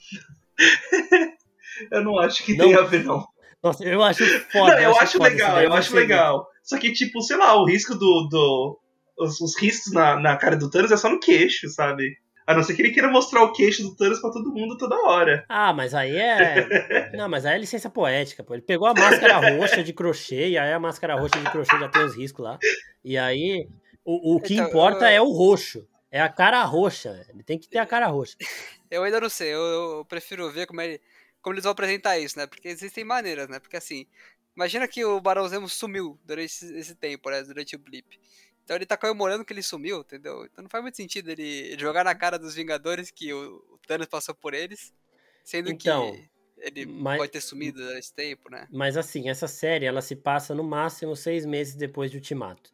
[1.93, 2.67] eu não acho que não.
[2.67, 3.25] tenha a ver, não.
[3.63, 4.75] Nossa, eu acho foda.
[4.75, 6.47] Não, eu, eu, acho, legal, eu acho legal.
[6.63, 8.29] Só que, tipo, sei lá, o risco do.
[8.31, 8.79] do
[9.19, 12.17] os, os riscos na, na cara do Thanos é só no queixo, sabe?
[12.47, 14.95] A não ser que ele queira mostrar o queixo do Thanos pra todo mundo toda
[15.09, 15.45] hora.
[15.49, 17.11] Ah, mas aí é.
[17.17, 18.55] não, mas aí é licença poética, pô.
[18.55, 21.89] Ele pegou a máscara roxa de crochê, e aí a máscara roxa de crochê já
[21.89, 22.59] tem os riscos lá.
[23.05, 23.67] E aí,
[24.05, 25.17] o, o que então, importa eu...
[25.17, 25.85] é o roxo.
[26.17, 27.27] É a cara roxa.
[27.29, 28.37] Ele tem que ter a cara roxa.
[28.91, 31.01] Eu ainda não sei, eu, eu prefiro ver como, ele,
[31.43, 32.47] como eles vão apresentar isso, né?
[32.47, 33.59] Porque existem maneiras, né?
[33.59, 34.07] Porque assim,
[34.55, 37.43] imagina que o Barão Zemo sumiu durante esse, esse tempo, né?
[37.43, 38.17] Durante o blip.
[38.63, 40.45] Então ele tá comemorando que ele sumiu, entendeu?
[40.45, 44.07] Então não faz muito sentido ele jogar na cara dos Vingadores que o, o Thanos
[44.07, 44.95] passou por eles,
[45.45, 48.69] sendo então, que ele mas, pode ter sumido nesse tempo, né?
[48.71, 52.73] Mas assim, essa série ela se passa no máximo seis meses depois de Ultimato.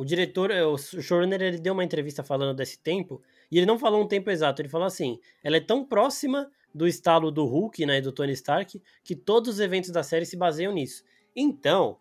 [0.00, 3.20] O diretor, o showrunner, ele deu uma entrevista falando desse tempo,
[3.52, 6.88] e ele não falou um tempo exato, ele falou assim, ela é tão próxima do
[6.88, 10.72] estalo do Hulk, né, do Tony Stark, que todos os eventos da série se baseiam
[10.72, 11.04] nisso.
[11.36, 11.98] Então,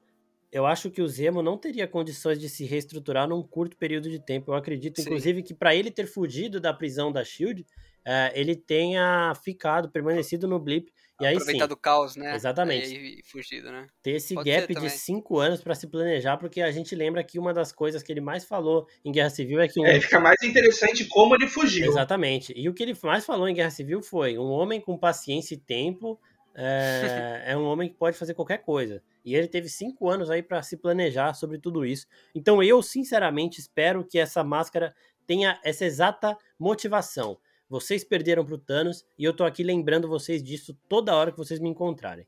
[0.50, 4.18] eu acho que o Zemo não teria condições de se reestruturar num curto período de
[4.18, 4.52] tempo.
[4.54, 5.10] Eu acredito, Sim.
[5.10, 7.66] inclusive, que para ele ter fugido da prisão da Shield,
[8.06, 12.34] é, ele tenha ficado, permanecido no Blip e aí Aproveitar do caos, né?
[12.36, 12.94] Exatamente.
[12.94, 13.88] E fugido, né?
[14.02, 17.38] Ter esse Pode gap de cinco anos para se planejar, porque a gente lembra que
[17.38, 19.80] uma das coisas que ele mais falou em Guerra Civil é que...
[19.80, 19.86] Um...
[19.86, 21.88] É, fica mais interessante como ele fugiu.
[21.88, 22.54] Exatamente.
[22.56, 25.58] E o que ele mais falou em Guerra Civil foi um homem com paciência e
[25.58, 26.20] tempo
[26.56, 29.02] é, é um homem que pode fazer qualquer coisa.
[29.24, 32.08] E ele teve cinco anos aí para se planejar sobre tudo isso.
[32.34, 34.96] Então eu, sinceramente, espero que essa máscara
[35.28, 37.38] tenha essa exata motivação
[37.70, 41.60] vocês perderam pro Thanos e eu tô aqui lembrando vocês disso toda hora que vocês
[41.60, 42.26] me encontrarem.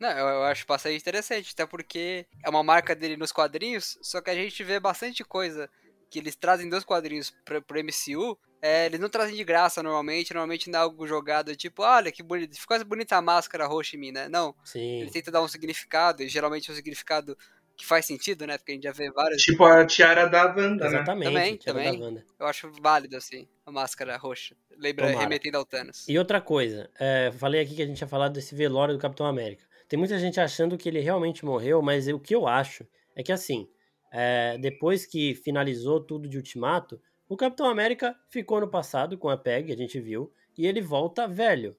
[0.00, 4.20] Não, eu, eu acho bastante interessante, até porque é uma marca dele nos quadrinhos, só
[4.20, 5.70] que a gente vê bastante coisa
[6.10, 10.34] que eles trazem dos quadrinhos pra, pro MCU, é, eles não trazem de graça normalmente,
[10.34, 14.00] normalmente não é algo jogado, tipo, olha que bonito, ficou bonita a máscara roxa em
[14.00, 14.28] mim, né?
[14.28, 14.54] Não.
[14.64, 15.00] Sim.
[15.00, 17.36] Ele tenta dar um significado, e geralmente um significado
[17.80, 18.58] que faz sentido, né?
[18.58, 19.40] Porque a gente já vê várias.
[19.40, 20.86] Tipo a tiara da Wanda, né?
[20.86, 21.56] Exatamente, né?
[21.56, 22.24] Também, também.
[22.38, 24.54] Eu acho válido, assim, a máscara roxa.
[24.76, 25.22] Lembra, Tomara.
[25.22, 26.06] remetendo ao Thanos.
[26.06, 29.26] E outra coisa, é, falei aqui que a gente ia falar desse velório do Capitão
[29.26, 29.64] América.
[29.88, 33.32] Tem muita gente achando que ele realmente morreu, mas o que eu acho é que,
[33.32, 33.66] assim,
[34.12, 39.36] é, depois que finalizou tudo de Ultimato, o Capitão América ficou no passado com a
[39.36, 41.76] PEG, a gente viu, e ele volta velho,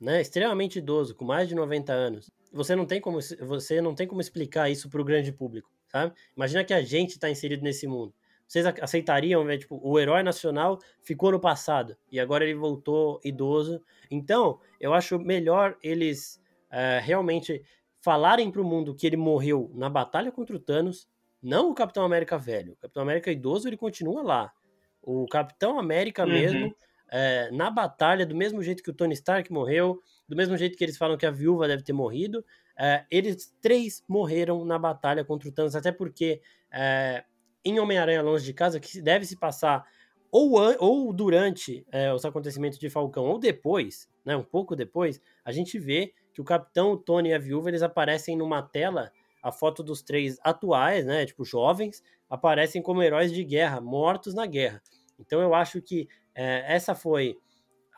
[0.00, 0.20] né?
[0.20, 4.20] Extremamente idoso, com mais de 90 anos você não tem como você não tem como
[4.20, 6.14] explicar isso para o grande público, sabe?
[6.36, 8.14] Imagina que a gente está inserido nesse mundo.
[8.46, 9.56] Vocês aceitariam, né?
[9.56, 13.80] tipo, o herói nacional ficou no passado e agora ele voltou idoso.
[14.10, 17.62] Então, eu acho melhor eles é, realmente
[18.00, 21.08] falarem para o mundo que ele morreu na batalha contra o Thanos,
[21.40, 22.72] não o Capitão América velho.
[22.72, 24.52] O Capitão América idoso ele continua lá.
[25.00, 26.32] O Capitão América uhum.
[26.32, 26.76] mesmo
[27.10, 30.84] é, na batalha, do mesmo jeito que o Tony Stark morreu, do mesmo jeito que
[30.84, 32.44] eles falam que a viúva deve ter morrido,
[32.78, 36.40] é, eles três morreram na batalha contra o Thanos, até porque
[36.72, 37.24] é,
[37.64, 39.84] em Homem-Aranha Longe de Casa, que deve se passar
[40.30, 45.50] ou, ou durante é, os acontecimentos de Falcão, ou depois, né, um pouco depois, a
[45.50, 49.10] gente vê que o Capitão, o Tony e a Viúva, eles aparecem numa tela,
[49.42, 54.46] a foto dos três atuais, né, tipo jovens, aparecem como heróis de guerra, mortos na
[54.46, 54.80] guerra.
[55.18, 57.36] Então eu acho que é, essa foi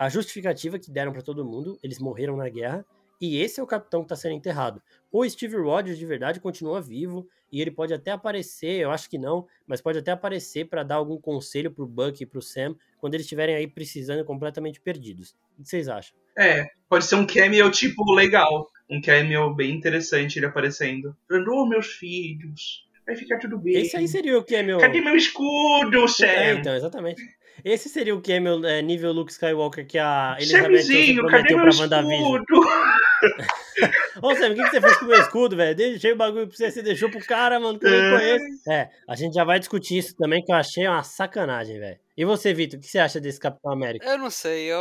[0.03, 2.85] a justificativa que deram para todo mundo, eles morreram na guerra,
[3.21, 4.83] e esse é o capitão que está sendo enterrado.
[5.12, 9.17] O Steve Rogers de verdade continua vivo e ele pode até aparecer, eu acho que
[9.17, 13.15] não, mas pode até aparecer para dar algum conselho pro Buck e pro Sam quando
[13.15, 15.37] eles estiverem aí precisando completamente perdidos.
[15.57, 16.19] O que vocês acham?
[16.37, 21.17] É, pode ser um cameo tipo legal, um cameo bem interessante ele aparecendo.
[21.31, 23.75] Oh, meus filhos, vai ficar tudo bem.
[23.75, 24.79] Esse aí seria o cameo.
[24.79, 26.27] Cadê meu escudo, Sam?
[26.27, 27.23] É, então, exatamente.
[27.65, 32.43] Esse seria o cameo é, nível Luke Skywalker que a Elizabeth prometeu pra WandaVision.
[34.21, 35.75] Ô, Sam, o que, que você fez com o meu escudo, velho?
[35.75, 38.71] Deixei o bagulho pra você, você deixou pro cara, mano, que eu nem conheço.
[38.71, 41.99] É, a gente já vai discutir isso também, que eu achei uma sacanagem, velho.
[42.17, 44.05] E você, Vitor, o que você acha desse Capitão América?
[44.07, 44.79] Eu não sei, eu,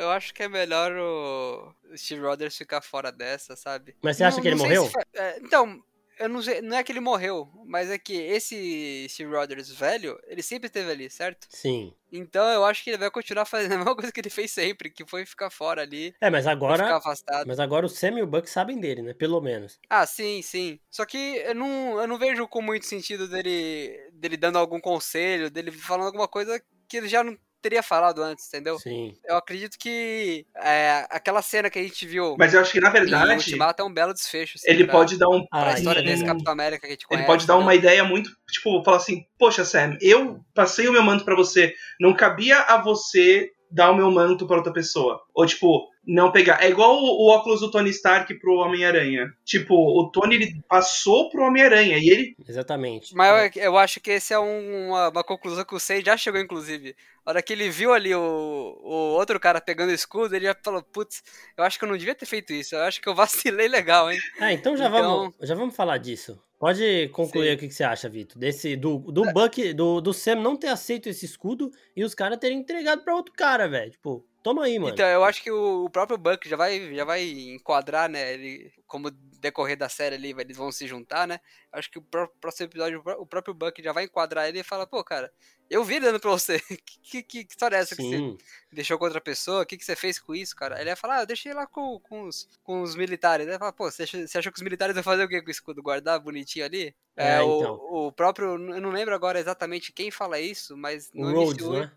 [0.00, 3.94] eu acho que é melhor o Steve Rogers ficar fora dessa, sabe?
[4.02, 4.90] Mas você acha não, que ele morreu?
[5.14, 5.82] É, então,
[6.18, 10.18] eu não sei, não é que ele morreu, mas é que esse Steve Rogers velho,
[10.26, 11.46] ele sempre esteve ali, certo?
[11.50, 11.92] Sim.
[12.12, 14.90] Então eu acho que ele vai continuar fazendo a mesma coisa que ele fez sempre,
[14.90, 16.14] que foi ficar fora ali.
[16.20, 16.84] É, mas agora.
[16.84, 17.46] Ficar afastado.
[17.46, 19.14] Mas agora o Sam e o Buck sabem dele, né?
[19.14, 19.78] Pelo menos.
[19.88, 20.78] Ah, sim, sim.
[20.90, 25.50] Só que eu não, eu não vejo com muito sentido dele, dele dando algum conselho,
[25.50, 28.78] dele falando alguma coisa que ele já não teria falado antes, entendeu?
[28.78, 29.16] Sim.
[29.24, 32.36] Eu acredito que é, aquela cena que a gente viu.
[32.38, 33.32] Mas eu acho que, na verdade.
[33.32, 34.58] Ultimato é um belo desfecho.
[34.58, 35.46] Assim, ele pra, pode dar um.
[35.46, 37.22] Pra ah, história desse Capitão América que a gente conhece.
[37.22, 38.30] Ele pode dar uma ideia muito.
[38.50, 41.72] Tipo, falar assim: Poxa, Sam, eu passei o meu manto para você.
[41.98, 45.20] Não cabia a você dar o meu manto para outra pessoa.
[45.34, 46.62] Ou, tipo, não pegar.
[46.62, 49.32] É igual o, o óculos do Tony Stark pro Homem-Aranha.
[49.44, 52.36] Tipo, o Tony ele passou pro Homem-Aranha e ele.
[52.46, 53.14] Exatamente.
[53.14, 56.16] Mas eu, eu, acho que esse é um, uma, uma, conclusão que o Sei já
[56.16, 56.94] chegou, inclusive.
[57.24, 60.56] A hora que ele viu ali o, o outro cara pegando o escudo, ele já
[60.62, 61.22] falou: Putz,
[61.56, 62.74] eu acho que eu não devia ter feito isso.
[62.74, 64.18] Eu acho que eu vacilei legal, hein?
[64.38, 65.02] Ah, então já, então...
[65.02, 66.38] Vamos, já vamos falar disso.
[66.58, 67.54] Pode concluir Sim.
[67.54, 68.38] o que, que você acha, Vitor.
[68.38, 72.38] Desse, do, do Buck, do, do Sam não ter aceito esse escudo e os caras
[72.38, 73.90] terem entregado pra outro cara, velho.
[73.90, 74.92] Tipo, Toma aí, mano.
[74.92, 78.34] Então, eu acho que o, próprio Buck já vai, já vai enquadrar, né?
[78.34, 81.40] Ele, como decorrer da série ali, eles vão se juntar, né?
[81.72, 85.02] Acho que o próximo episódio, o próprio Buck já vai enquadrar ele e fala, pô,
[85.02, 85.32] cara,
[85.70, 86.60] eu vi dando pra você.
[87.02, 88.36] que, que, que história é essa Sim.
[88.36, 89.62] que você deixou com outra pessoa?
[89.62, 90.78] O que, que você fez com isso, cara?
[90.78, 93.46] Ele ia falar, ah, eu deixei lá com, com, os, com os militares.
[93.46, 95.40] Ele ia falar, pô, você achou, você achou que os militares iam fazer o quê
[95.40, 95.82] com o escudo?
[95.82, 96.94] Guardar bonitinho ali?
[97.16, 97.76] É, é então.
[97.76, 101.90] o, o próprio, eu não lembro agora exatamente quem fala isso, mas no Rhodes, né?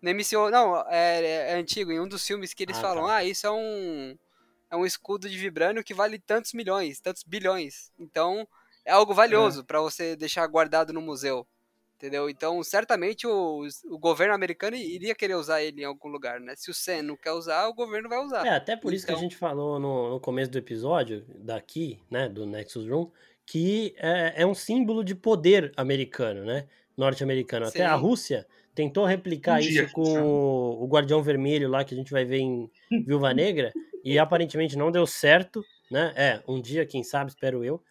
[0.00, 3.16] No MCU, não, é, é, antigo, em um dos filmes que eles ah, falam, tá.
[3.16, 4.16] ah, isso é um
[4.70, 7.90] é um escudo de vibrânio que vale tantos milhões, tantos bilhões.
[7.98, 8.46] Então,
[8.84, 9.64] é algo valioso é.
[9.64, 11.46] para você deixar guardado no museu.
[11.96, 12.30] Entendeu?
[12.30, 16.54] Então, certamente o, o governo americano iria querer usar ele em algum lugar, né?
[16.54, 18.46] Se o Sen não quer usar, o governo vai usar.
[18.46, 22.00] É, até por isso que a então gente falou no, no começo do episódio, daqui,
[22.08, 23.10] né, do Nexus Room,
[23.44, 26.68] que é, é um símbolo de poder americano, né?
[26.96, 27.66] Norte-americano.
[27.66, 28.46] Até a Rússia
[28.78, 32.38] tentou replicar um isso com o, o Guardião Vermelho lá, que a gente vai ver
[32.38, 32.70] em
[33.04, 33.72] Viúva Negra,
[34.04, 36.12] e aparentemente não deu certo, né?
[36.14, 37.82] É, um dia, quem sabe, espero eu.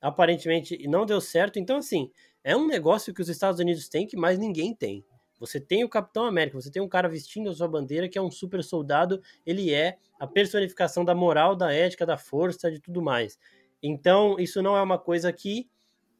[0.00, 1.58] Aparentemente não deu certo.
[1.58, 2.12] Então, assim,
[2.44, 5.04] é um negócio que os Estados Unidos têm que mais ninguém tem.
[5.40, 8.22] Você tem o Capitão América, você tem um cara vestindo a sua bandeira que é
[8.22, 13.02] um super soldado, ele é a personificação da moral, da ética, da força, de tudo
[13.02, 13.36] mais.
[13.82, 15.68] Então, isso não é uma coisa que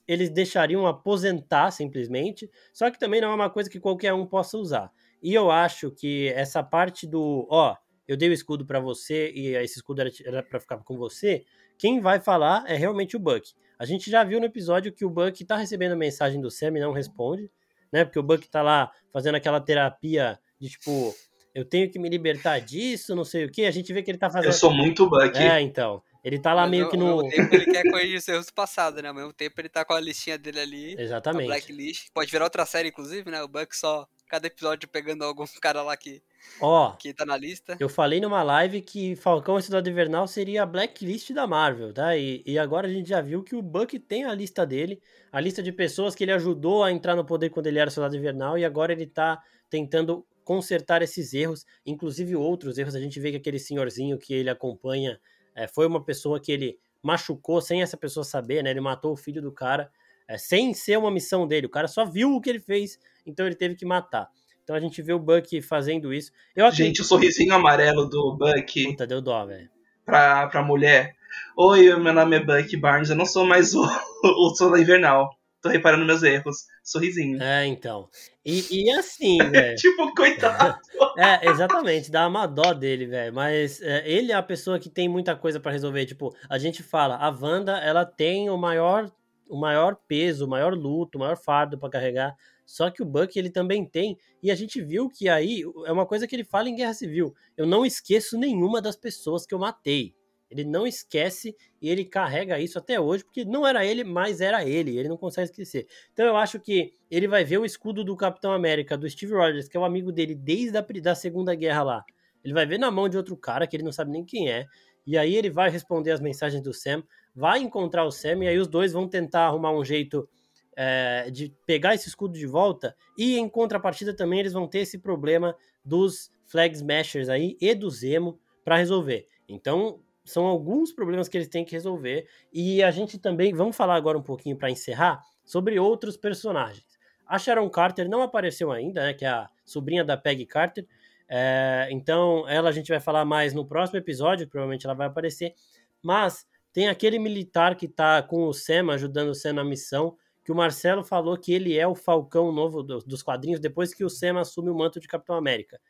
[0.06, 4.56] eles deixariam aposentar simplesmente, só que também não é uma coisa que qualquer um possa
[4.56, 4.90] usar.
[5.22, 9.56] E eu acho que essa parte do, ó, eu dei o escudo para você e
[9.56, 11.44] esse escudo era para ficar com você,
[11.78, 13.52] quem vai falar é realmente o Buck.
[13.78, 16.80] A gente já viu no episódio que o Buck tá recebendo mensagem do Sam e
[16.80, 17.50] não responde,
[17.92, 18.04] né?
[18.04, 21.14] Porque o Buck tá lá fazendo aquela terapia de tipo,
[21.54, 23.66] eu tenho que me libertar disso, não sei o que.
[23.66, 24.50] A gente vê que ele tá fazendo.
[24.50, 25.36] Eu sou muito Buck.
[25.36, 26.02] É, então.
[26.26, 27.06] Ele tá lá Mas meio que no.
[27.06, 29.08] Ao mesmo tempo ele quer corrigir os erros do passado, né?
[29.08, 30.96] Ao mesmo tempo ele tá com a listinha dele ali.
[30.98, 31.46] Exatamente.
[31.46, 32.08] Blacklist.
[32.12, 33.40] Pode virar outra série, inclusive, né?
[33.44, 34.08] O Buck só.
[34.28, 36.20] Cada episódio pegando algum cara lá que.
[36.60, 36.96] Ó.
[36.96, 37.76] que tá na lista.
[37.78, 42.16] Eu falei numa live que Falcão e Cidade Invernal seria a blacklist da Marvel, tá?
[42.16, 45.40] E, e agora a gente já viu que o Buck tem a lista dele, a
[45.40, 48.58] lista de pessoas que ele ajudou a entrar no poder quando ele era Soldado Invernal,
[48.58, 52.96] e agora ele tá tentando consertar esses erros, inclusive outros erros.
[52.96, 55.20] A gente vê que aquele senhorzinho que ele acompanha
[55.56, 58.70] é, foi uma pessoa que ele machucou sem essa pessoa saber, né?
[58.70, 59.90] Ele matou o filho do cara
[60.28, 61.66] é, sem ser uma missão dele.
[61.66, 64.28] O cara só viu o que ele fez, então ele teve que matar.
[64.62, 66.32] Então a gente vê o Buck fazendo isso.
[66.54, 68.84] Eu gente, o sorrisinho amarelo do Buck.
[68.84, 69.70] Puta, deu dó, velho.
[70.04, 71.14] Pra, pra mulher.
[71.56, 73.82] Oi, meu nome é Buck Barnes, eu não sou mais o,
[74.22, 75.35] o Soldado Invernal.
[75.60, 76.64] Tô reparando meus erros.
[76.82, 77.42] Sorrisinho.
[77.42, 78.08] É, então.
[78.44, 79.76] E, e assim, velho.
[79.76, 80.78] tipo, coitado.
[81.18, 83.34] é, exatamente, dá uma dó dele, velho.
[83.34, 86.06] Mas é, ele é a pessoa que tem muita coisa para resolver.
[86.06, 89.10] Tipo, a gente fala, a Wanda, ela tem o maior,
[89.48, 92.36] o maior peso, o maior luto, o maior fardo para carregar.
[92.66, 96.04] Só que o Buck ele também tem, e a gente viu que aí é uma
[96.04, 97.32] coisa que ele fala em Guerra Civil.
[97.56, 100.15] Eu não esqueço nenhuma das pessoas que eu matei.
[100.50, 104.64] Ele não esquece e ele carrega isso até hoje, porque não era ele, mas era
[104.64, 104.96] ele.
[104.96, 105.86] Ele não consegue esquecer.
[106.12, 109.68] Então eu acho que ele vai ver o escudo do Capitão América, do Steve Rogers,
[109.68, 112.04] que é o amigo dele desde a da Segunda Guerra lá.
[112.44, 114.66] Ele vai ver na mão de outro cara que ele não sabe nem quem é.
[115.06, 117.02] E aí ele vai responder as mensagens do Sam,
[117.34, 120.28] vai encontrar o Sam, e aí os dois vão tentar arrumar um jeito
[120.76, 122.94] é, de pegar esse escudo de volta.
[123.16, 127.90] E em contrapartida também eles vão ter esse problema dos Flag Smashers aí e do
[127.90, 129.26] Zemo para resolver.
[129.48, 132.28] Então são alguns problemas que eles têm que resolver.
[132.52, 136.84] E a gente também, vamos falar agora um pouquinho para encerrar, sobre outros personagens.
[137.26, 140.86] A Sharon Carter não apareceu ainda, né, que é a sobrinha da Peggy Carter.
[141.28, 145.54] É, então, ela a gente vai falar mais no próximo episódio, provavelmente ela vai aparecer.
[146.02, 150.52] Mas tem aquele militar que está com o Sam, ajudando o Sam na missão, que
[150.52, 154.38] o Marcelo falou que ele é o Falcão novo dos quadrinhos depois que o Sam
[154.38, 155.80] assume o manto de Capitão América.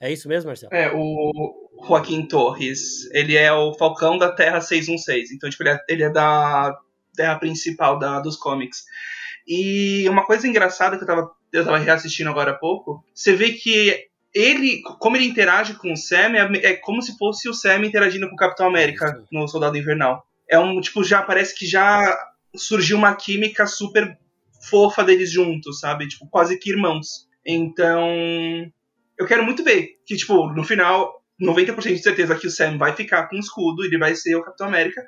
[0.00, 0.74] É isso mesmo, Marcelo?
[0.74, 3.10] É, o Joaquim Torres.
[3.12, 5.32] Ele é o Falcão da Terra 616.
[5.32, 6.76] Então, tipo, ele é, ele é da
[7.14, 8.84] Terra principal da, dos cómics.
[9.46, 13.52] E uma coisa engraçada que eu tava, eu tava reassistindo agora há pouco, você vê
[13.52, 17.86] que ele, como ele interage com o Sam, é, é como se fosse o Sam
[17.86, 20.26] interagindo com o Capitão América no Soldado Invernal.
[20.50, 22.14] É um, tipo, já parece que já
[22.54, 24.18] surgiu uma química super
[24.68, 26.08] fofa deles juntos, sabe?
[26.08, 27.26] Tipo, quase que irmãos.
[27.44, 28.70] Então,
[29.18, 32.94] eu quero muito ver que, tipo, no final, 90% de certeza que o Sam vai
[32.94, 35.04] ficar com o escudo, ele vai ser o Capitão América,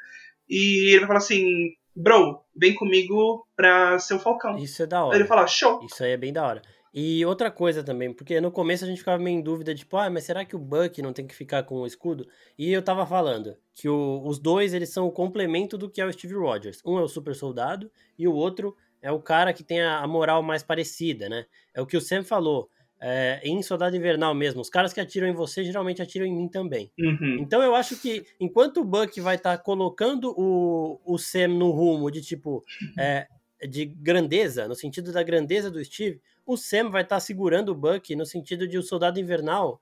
[0.49, 4.57] e ele vai falar assim, bro, vem comigo pra ser o Falcão.
[4.57, 5.15] Isso é da hora.
[5.15, 5.81] Aí ele fala, show.
[5.85, 6.63] Isso aí é bem da hora.
[6.93, 10.09] E outra coisa também, porque no começo a gente ficava meio em dúvida, tipo, ah,
[10.09, 12.27] mas será que o Buck não tem que ficar com o escudo?
[12.59, 16.07] E eu tava falando que o, os dois, eles são o complemento do que é
[16.07, 16.81] o Steve Rogers.
[16.85, 20.07] Um é o super soldado e o outro é o cara que tem a, a
[20.07, 21.45] moral mais parecida, né?
[21.75, 25.29] É o que o Sam falou é, em Soldado Invernal mesmo, os caras que atiram
[25.29, 26.91] em você geralmente atiram em mim também.
[26.99, 27.39] Uhum.
[27.41, 31.71] Então eu acho que enquanto o Buck vai estar tá colocando o, o Sam no
[31.71, 32.65] rumo de tipo
[32.99, 33.29] é,
[33.69, 37.75] de grandeza, no sentido da grandeza do Steve, o Sam vai estar tá segurando o
[37.75, 39.81] Buck no sentido de o Soldado Invernal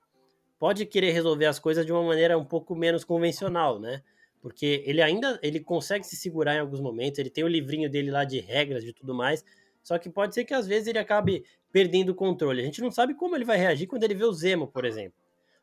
[0.59, 4.02] pode querer resolver as coisas de uma maneira um pouco menos convencional, né?
[4.40, 8.11] Porque ele ainda ele consegue se segurar em alguns momentos, ele tem o livrinho dele
[8.11, 9.44] lá de regras e tudo mais,
[9.87, 12.61] só que pode ser que às vezes ele acabe perdendo o controle.
[12.61, 15.16] A gente não sabe como ele vai reagir quando ele vê o Zemo, por exemplo.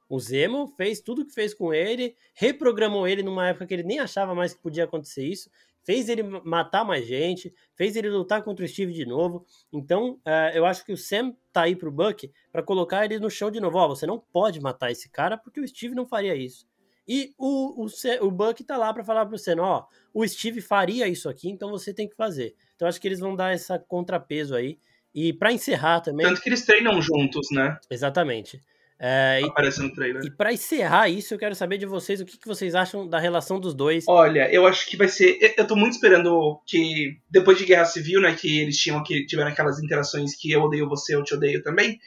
[0.07, 3.83] O Zemo fez tudo o que fez com ele, reprogramou ele numa época que ele
[3.83, 5.49] nem achava mais que podia acontecer isso,
[5.83, 9.45] fez ele matar mais gente, fez ele lutar contra o Steve de novo.
[9.73, 13.29] Então, uh, eu acho que o Sam tá aí pro Buck para colocar ele no
[13.29, 13.77] chão de novo.
[13.77, 16.65] Ó, você não pode matar esse cara porque o Steve não faria isso.
[17.05, 17.88] E o, o,
[18.25, 21.69] o Buck tá lá para falar pro Sam, ó, o Steve faria isso aqui, então
[21.69, 22.55] você tem que fazer.
[22.84, 24.78] Então, acho que eles vão dar essa contrapeso aí.
[25.15, 26.26] E para encerrar também.
[26.26, 27.78] Tanto que eles treinam juntos, né?
[27.89, 28.60] Exatamente.
[29.00, 30.22] É, Aparece no trailer.
[30.26, 33.19] E para encerrar isso, eu quero saber de vocês o que, que vocês acham da
[33.19, 34.04] relação dos dois.
[34.08, 35.54] Olha, eu acho que vai ser.
[35.58, 39.52] Eu tô muito esperando que, depois de Guerra Civil, né, que eles tinham que tiveram
[39.52, 42.00] aquelas interações que eu odeio você, eu te odeio também,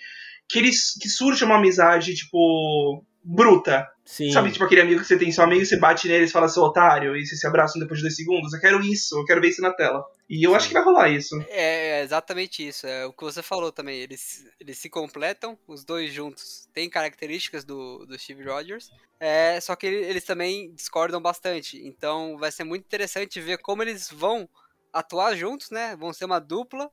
[0.46, 3.90] que eles que surja uma amizade, tipo, bruta.
[4.04, 4.30] Sim.
[4.30, 6.62] Sabe, tipo aquele amigo que você tem seu amigo, você bate nele e fala seu
[6.62, 8.52] otário, e vocês se abraçam depois de dois segundos.
[8.52, 10.04] Eu quero isso, eu quero ver isso na tela.
[10.30, 10.56] E eu Sim.
[10.56, 11.34] acho que vai rolar isso.
[11.48, 12.86] É, é, exatamente isso.
[12.86, 13.98] É o que você falou também.
[13.98, 16.68] Eles, eles se completam, os dois juntos.
[16.72, 18.92] Tem características do, do Steve Rogers.
[19.18, 21.84] É, só que eles também discordam bastante.
[21.84, 24.48] Então vai ser muito interessante ver como eles vão
[24.92, 25.96] atuar juntos, né?
[25.96, 26.88] Vão ser uma dupla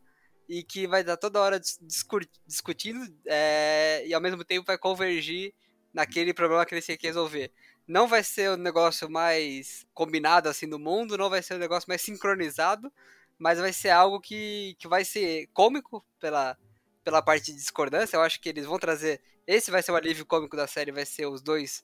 [0.49, 1.61] e que vai dar toda hora
[2.45, 5.53] discutindo é, e ao mesmo tempo vai convergir
[5.93, 7.51] naquele problema que eles têm que resolver.
[7.87, 11.87] Não vai ser o negócio mais combinado assim no mundo, não vai ser o negócio
[11.87, 12.91] mais sincronizado,
[13.37, 16.57] mas vai ser algo que, que vai ser cômico pela,
[17.03, 18.15] pela parte de discordância.
[18.15, 19.21] Eu acho que eles vão trazer.
[19.45, 21.83] Esse vai ser o alívio cômico da série, vai ser os dois.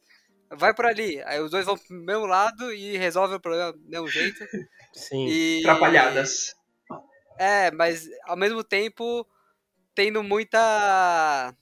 [0.52, 3.88] Vai por ali, aí os dois vão pro mesmo lado e resolvem o problema do
[3.88, 4.40] mesmo jeito.
[4.94, 5.28] Sim.
[5.28, 5.62] E...
[5.62, 6.56] Trapalhadas.
[7.38, 9.28] É, mas ao mesmo tempo
[9.94, 11.54] tendo muita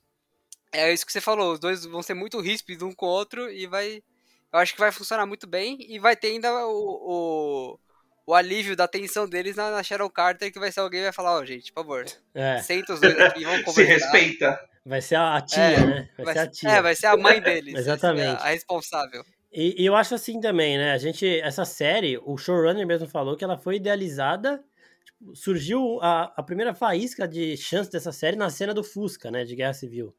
[0.71, 3.49] é isso que você falou, os dois vão ser muito ríspidos um com o outro
[3.49, 4.03] e vai.
[4.51, 7.79] Eu acho que vai funcionar muito bem e vai ter ainda o, o,
[8.25, 11.13] o alívio da tensão deles na, na Sharon Carter, que vai ser alguém que vai
[11.13, 12.61] falar, ó, oh, gente, por favor, é.
[12.61, 13.99] senta os dois aqui e vamos conversar.
[13.99, 14.59] Se respeita.
[14.87, 16.09] Vai ser a tia, é, né?
[16.15, 16.69] Vai, vai, ser a tia.
[16.69, 17.75] É, vai ser a mãe deles.
[17.79, 18.41] Exatamente.
[18.41, 19.25] A, a, responsável.
[19.51, 20.93] E, e, eu acho assim também, né?
[20.93, 24.63] A gente, essa série, o showrunner mesmo falou que ela foi idealizada.
[25.05, 29.43] Tipo, surgiu a, a primeira faísca de chance dessa série na cena do Fusca, né?
[29.43, 30.15] De Guerra Civil.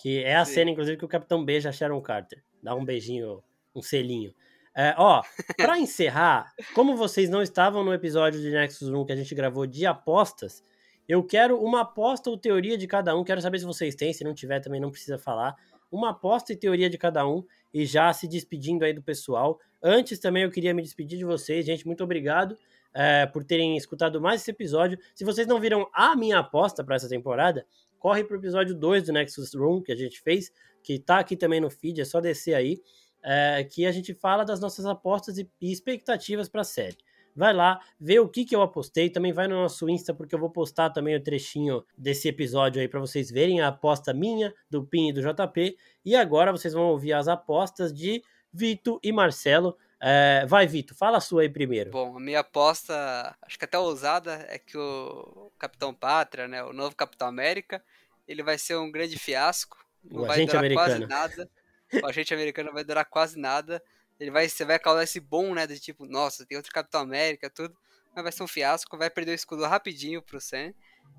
[0.00, 0.54] Que é a Sim.
[0.54, 2.42] cena, inclusive, que o Capitão beija a Sharon Carter.
[2.62, 3.42] Dá um beijinho,
[3.74, 4.34] um selinho.
[4.74, 5.22] É, ó,
[5.56, 9.66] para encerrar, como vocês não estavam no episódio de Nexus Room que a gente gravou
[9.66, 10.62] de apostas,
[11.08, 13.24] eu quero uma aposta ou teoria de cada um.
[13.24, 15.56] Quero saber se vocês têm, se não tiver também não precisa falar.
[15.90, 17.42] Uma aposta e teoria de cada um
[17.72, 19.58] e já se despedindo aí do pessoal.
[19.82, 21.86] Antes também eu queria me despedir de vocês, gente.
[21.86, 22.58] Muito obrigado
[22.92, 24.98] é, por terem escutado mais esse episódio.
[25.14, 27.66] Se vocês não viram a minha aposta para essa temporada,
[27.98, 31.60] corre pro episódio 2 do Nexus Room que a gente fez, que tá aqui também
[31.60, 32.80] no feed, é só descer aí
[33.22, 36.96] é, que a gente fala das nossas apostas e, e expectativas para a série.
[37.34, 40.40] Vai lá, vê o que, que eu apostei, também vai no nosso Insta, porque eu
[40.40, 44.84] vou postar também o trechinho desse episódio aí para vocês verem a aposta minha, do
[44.84, 45.76] PIN e do JP.
[46.04, 49.76] E agora vocês vão ouvir as apostas de Vito e Marcelo.
[50.00, 51.90] É, vai, Vito, fala a sua aí primeiro.
[51.90, 56.72] Bom, a minha aposta, acho que até ousada, é que o Capitão Pátria, né, o
[56.72, 57.82] novo Capitão América,
[58.26, 59.84] ele vai ser um grande fiasco.
[60.04, 60.88] Não o vai agente americano.
[60.88, 61.50] quase nada
[61.92, 63.82] o agente americano vai durar quase nada.
[64.20, 65.66] Ele vai, você vai causar esse bom, né?
[65.66, 67.76] De tipo, nossa, tem outro Capitão América, tudo.
[68.14, 70.74] Mas vai ser um fiasco, vai perder o escudo rapidinho pro Sam.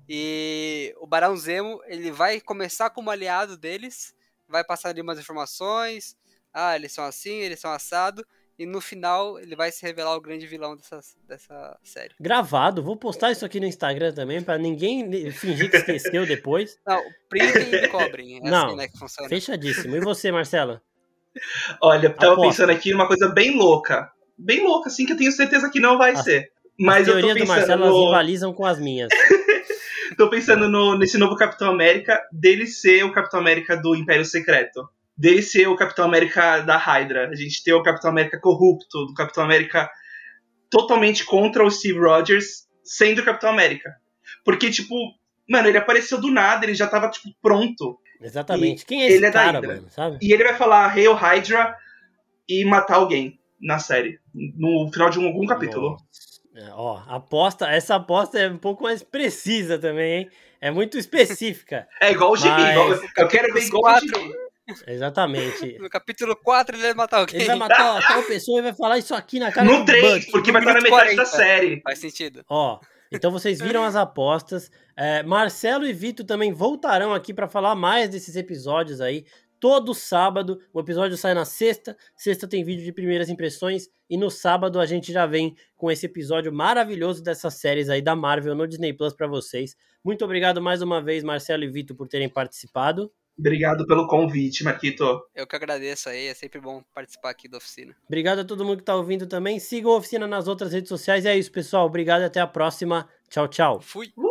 [0.08, 4.14] E o Barão Zemo, ele vai começar como aliado deles,
[4.48, 6.16] vai passar ali umas informações.
[6.52, 8.26] Ah, eles são assim, eles são assado.
[8.60, 12.12] E no final ele vai se revelar o grande vilão dessa, dessa série.
[12.20, 16.78] Gravado, vou postar isso aqui no Instagram também, para ninguém fingir que esqueceu depois.
[16.86, 17.00] Não,
[17.30, 18.36] printem e cobrem.
[18.36, 19.30] É Não, assim, né, que funciona.
[19.30, 19.96] fechadíssimo.
[19.96, 20.82] E você, Marcela?
[21.80, 22.50] Olha, eu tava Aposta.
[22.50, 24.12] pensando aqui numa coisa bem louca.
[24.36, 26.52] Bem louca, assim, que eu tenho certeza que não vai a, ser.
[26.78, 28.04] Mas a teoria eu tô pensando do Marcelo no...
[28.04, 29.08] rivalizam com as minhas.
[30.18, 34.86] tô pensando no, nesse novo Capitão América, dele ser o Capitão América do Império Secreto
[35.20, 37.28] dele ser o Capitão América da Hydra.
[37.28, 39.90] A gente ter o Capitão América corrupto, do Capitão América
[40.70, 43.94] totalmente contra o Steve Rogers, sendo o Capitão América.
[44.42, 44.94] Porque, tipo,
[45.46, 47.98] mano, ele apareceu do nada, ele já tava, tipo, pronto.
[48.18, 48.82] Exatamente.
[48.82, 50.18] E Quem é esse ele é cara, mano, sabe?
[50.22, 51.76] E ele vai falar Hail Hydra
[52.48, 54.18] e matar alguém na série.
[54.34, 55.98] No final de algum capítulo.
[56.56, 60.30] É, ó, aposta, essa aposta é um pouco mais precisa também, hein?
[60.62, 61.86] É muito específica.
[62.00, 63.00] É igual o Gibi, mas...
[63.18, 64.49] eu quero ver igual o Gibi.
[64.86, 65.78] Exatamente.
[65.78, 67.36] No capítulo 4 ele vai matar alguém.
[67.36, 70.30] Ele vai matar tal pessoa e vai falar isso aqui na cara no do 3,
[70.30, 71.16] porque vai estar na metade 40.
[71.16, 71.80] da série.
[71.82, 72.44] Faz sentido.
[72.48, 72.80] Ó,
[73.12, 74.70] então vocês viram as apostas.
[74.96, 79.24] É, Marcelo e Vitor também voltarão aqui para falar mais desses episódios aí.
[79.58, 81.94] Todo sábado, o episódio sai na sexta.
[82.16, 83.88] Sexta tem vídeo de primeiras impressões.
[84.08, 88.16] E no sábado a gente já vem com esse episódio maravilhoso dessas séries aí da
[88.16, 89.76] Marvel no Disney Plus para vocês.
[90.02, 93.12] Muito obrigado mais uma vez, Marcelo e Vitor, por terem participado.
[93.40, 95.22] Obrigado pelo convite, Marquito.
[95.34, 97.96] Eu que agradeço aí, é sempre bom participar aqui da oficina.
[98.06, 99.58] Obrigado a todo mundo que está ouvindo também.
[99.58, 101.24] Sigam a oficina nas outras redes sociais.
[101.24, 101.86] É isso, pessoal.
[101.86, 103.08] Obrigado e até a próxima.
[103.28, 103.80] Tchau, tchau.
[103.80, 104.12] Fui.
[104.16, 104.29] Uh!